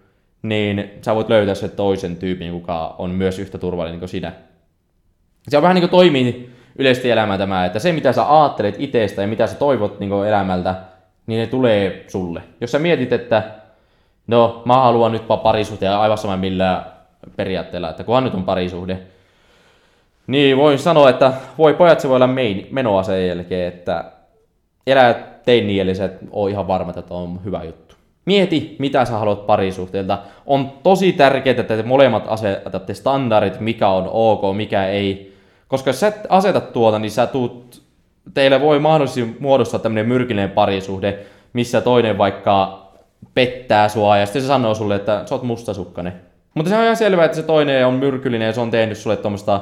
niin 0.43 0.91
sä 1.01 1.15
voit 1.15 1.29
löytää 1.29 1.55
se 1.55 1.69
toisen 1.69 2.15
tyypin, 2.15 2.47
joka 2.47 2.95
on 2.97 3.09
myös 3.09 3.39
yhtä 3.39 3.57
turvallinen 3.57 3.99
kuin 3.99 4.09
sinä. 4.09 4.31
Se 5.49 5.57
on 5.57 5.63
vähän 5.63 5.75
niin 5.75 5.81
kuin 5.81 5.91
toimii 5.91 6.49
yleisesti 6.79 7.11
elämää 7.11 7.37
tämä, 7.37 7.65
että 7.65 7.79
se 7.79 7.91
mitä 7.91 8.13
sä 8.13 8.39
ajattelet 8.39 8.75
itsestä 8.77 9.21
ja 9.21 9.27
mitä 9.27 9.47
sä 9.47 9.55
toivot 9.55 9.99
niin 9.99 10.27
elämältä, 10.27 10.75
niin 11.27 11.39
ne 11.39 11.47
tulee 11.47 12.05
sulle. 12.07 12.43
Jos 12.61 12.71
sä 12.71 12.79
mietit, 12.79 13.13
että 13.13 13.43
no 14.27 14.61
mä 14.65 14.73
haluan 14.73 15.11
nyt 15.11 15.27
parisuhde 15.43 15.85
ja 15.85 16.01
aivan 16.01 16.17
sama 16.17 16.37
millä 16.37 16.83
periaatteella, 17.35 17.89
että 17.89 18.03
kunhan 18.03 18.23
nyt 18.23 18.33
on 18.33 18.43
parisuhde, 18.43 18.99
niin 20.27 20.57
voin 20.57 20.79
sanoa, 20.79 21.09
että 21.09 21.33
voi 21.57 21.73
pojat 21.73 21.99
se 21.99 22.09
voi 22.09 22.15
olla 22.15 22.27
mein, 22.27 22.67
menoa 22.71 23.03
sen 23.03 23.27
jälkeen, 23.27 23.67
että 23.67 24.11
elää 24.87 25.13
teinieliset 25.45 26.17
on 26.31 26.49
ihan 26.49 26.67
varma, 26.67 26.93
että 26.97 27.13
on 27.13 27.41
hyvä 27.45 27.63
juttu. 27.63 27.92
Mieti, 28.25 28.75
mitä 28.79 29.05
sä 29.05 29.13
haluat 29.13 29.45
parisuhteelta. 29.45 30.19
On 30.45 30.71
tosi 30.83 31.13
tärkeää, 31.13 31.59
että 31.59 31.77
te 31.77 31.83
molemmat 31.83 32.23
asetatte 32.27 32.93
standardit, 32.93 33.59
mikä 33.59 33.89
on 33.89 34.09
ok, 34.11 34.57
mikä 34.57 34.87
ei. 34.87 35.33
Koska 35.67 35.89
jos 35.89 35.99
sä 35.99 36.13
asetat 36.29 36.73
tuota, 36.73 36.99
niin 36.99 37.11
sä 37.11 37.27
tuut, 37.27 37.81
teille 38.33 38.61
voi 38.61 38.79
mahdollisesti 38.79 39.35
muodostaa 39.39 39.79
tämmöinen 39.79 40.07
myrkillinen 40.07 40.51
parisuhde, 40.51 41.19
missä 41.53 41.81
toinen 41.81 42.17
vaikka 42.17 42.87
pettää 43.33 43.89
sua 43.89 44.17
ja 44.17 44.25
sitten 44.25 44.41
se 44.41 44.47
sanoo 44.47 44.75
sulle, 44.75 44.95
että 44.95 45.23
sä 45.25 45.35
oot 45.35 45.43
mustasukkainen. 45.43 46.13
Mutta 46.53 46.69
se 46.69 46.77
on 46.77 46.83
ihan 46.83 46.97
selvää, 46.97 47.25
että 47.25 47.37
se 47.37 47.43
toinen 47.43 47.87
on 47.87 47.93
myrkyllinen 47.93 48.45
ja 48.45 48.53
se 48.53 48.61
on 48.61 48.71
tehnyt 48.71 48.97
sulle 48.97 49.17
tuommoista 49.17 49.61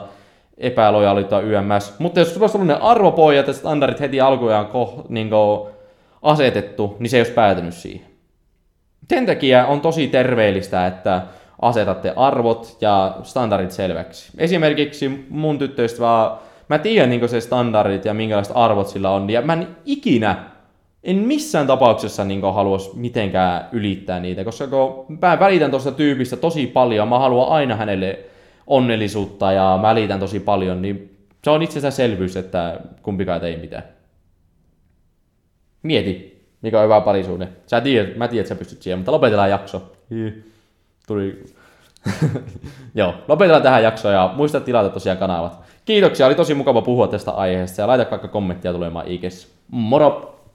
epälojaalita 0.58 1.40
YMS. 1.40 2.00
Mutta 2.00 2.20
jos 2.20 2.34
sulla 2.34 2.46
on 2.46 2.50
sellainen 2.50 2.82
arvopohja 2.82 3.44
ja 3.48 3.54
standardit 3.54 4.00
heti 4.00 4.22
alkujaan 4.22 4.68
ko, 4.68 5.06
niin 5.10 5.30
asetettu, 6.22 6.96
niin 7.00 7.10
se 7.10 7.18
ei 7.18 7.22
olisi 7.22 7.32
päätynyt 7.32 7.74
siihen. 7.74 8.11
Sen 9.10 9.26
takia 9.26 9.66
on 9.66 9.82
tosi 9.82 10.08
terveellistä, 10.08 10.88
että 10.88 11.22
asetatte 11.62 12.14
arvot 12.16 12.78
ja 12.82 13.16
standardit 13.24 13.72
selväksi. 13.72 14.32
Esimerkiksi 14.38 15.26
mun 15.30 15.58
tyttöystävä, 15.58 16.38
mä 16.68 16.80
tiedän 16.80 17.10
niin 17.10 17.30
se 17.30 17.42
standardit 17.42 18.06
ja 18.06 18.14
minkälaiset 18.14 18.54
arvot 18.56 18.88
sillä 18.88 19.12
on, 19.12 19.30
ja 19.30 19.42
mä 19.42 19.54
en 19.54 19.68
ikinä, 19.86 20.46
en 21.04 21.16
missään 21.16 21.68
tapauksessa 21.68 22.24
niin 22.24 22.42
haluaisi 22.42 22.92
mitenkään 22.96 23.70
ylittää 23.72 24.20
niitä, 24.20 24.44
koska 24.44 24.68
kun 24.68 25.06
mä 25.22 25.40
välitän 25.40 25.72
tuosta 25.72 25.92
tyypistä 25.92 26.38
tosi 26.38 26.68
paljon, 26.68 27.08
mä 27.08 27.20
haluan 27.20 27.50
aina 27.50 27.76
hänelle 27.76 28.20
onnellisuutta 28.68 29.52
ja 29.52 29.80
mä 29.82 29.96
liitän 29.96 30.20
tosi 30.20 30.40
paljon, 30.40 30.82
niin 30.82 31.18
se 31.44 31.50
on 31.50 31.62
selvyys, 31.90 32.38
että 32.38 32.80
kumpikaan 33.02 33.46
ei 33.46 33.58
mitään. 33.58 33.84
Mieti, 35.84 36.31
mikä 36.62 36.80
on 36.80 36.84
hyvä 36.84 37.02
parisuhde. 37.02 37.48
Sä 37.68 37.82
tiedät, 37.82 38.18
mä 38.18 38.28
tiedän, 38.28 38.42
että 38.42 38.50
sä 38.50 38.60
pystyt 38.60 38.82
siihen, 38.82 39.00
mutta 39.00 39.12
lopetellaan 39.12 39.50
jakso. 39.50 39.92
Tuli... 41.08 41.44
Joo, 42.96 43.16
lopetellaan 43.28 43.64
tähän 43.64 43.84
jaksoon 43.84 44.14
ja 44.14 44.34
muista 44.36 44.60
tilata 44.60 44.90
tosiaan 44.90 45.18
kanavat. 45.18 45.60
Kiitoksia, 45.86 46.26
oli 46.26 46.36
tosi 46.36 46.54
mukava 46.54 46.82
puhua 46.82 47.08
tästä 47.08 47.32
aiheesta 47.32 47.82
ja 47.82 47.88
laita 47.88 48.12
vaikka 48.12 48.28
kommenttia 48.28 48.74
tulemaan 48.74 49.08
IGS. 49.08 49.56
Moro! 49.68 50.41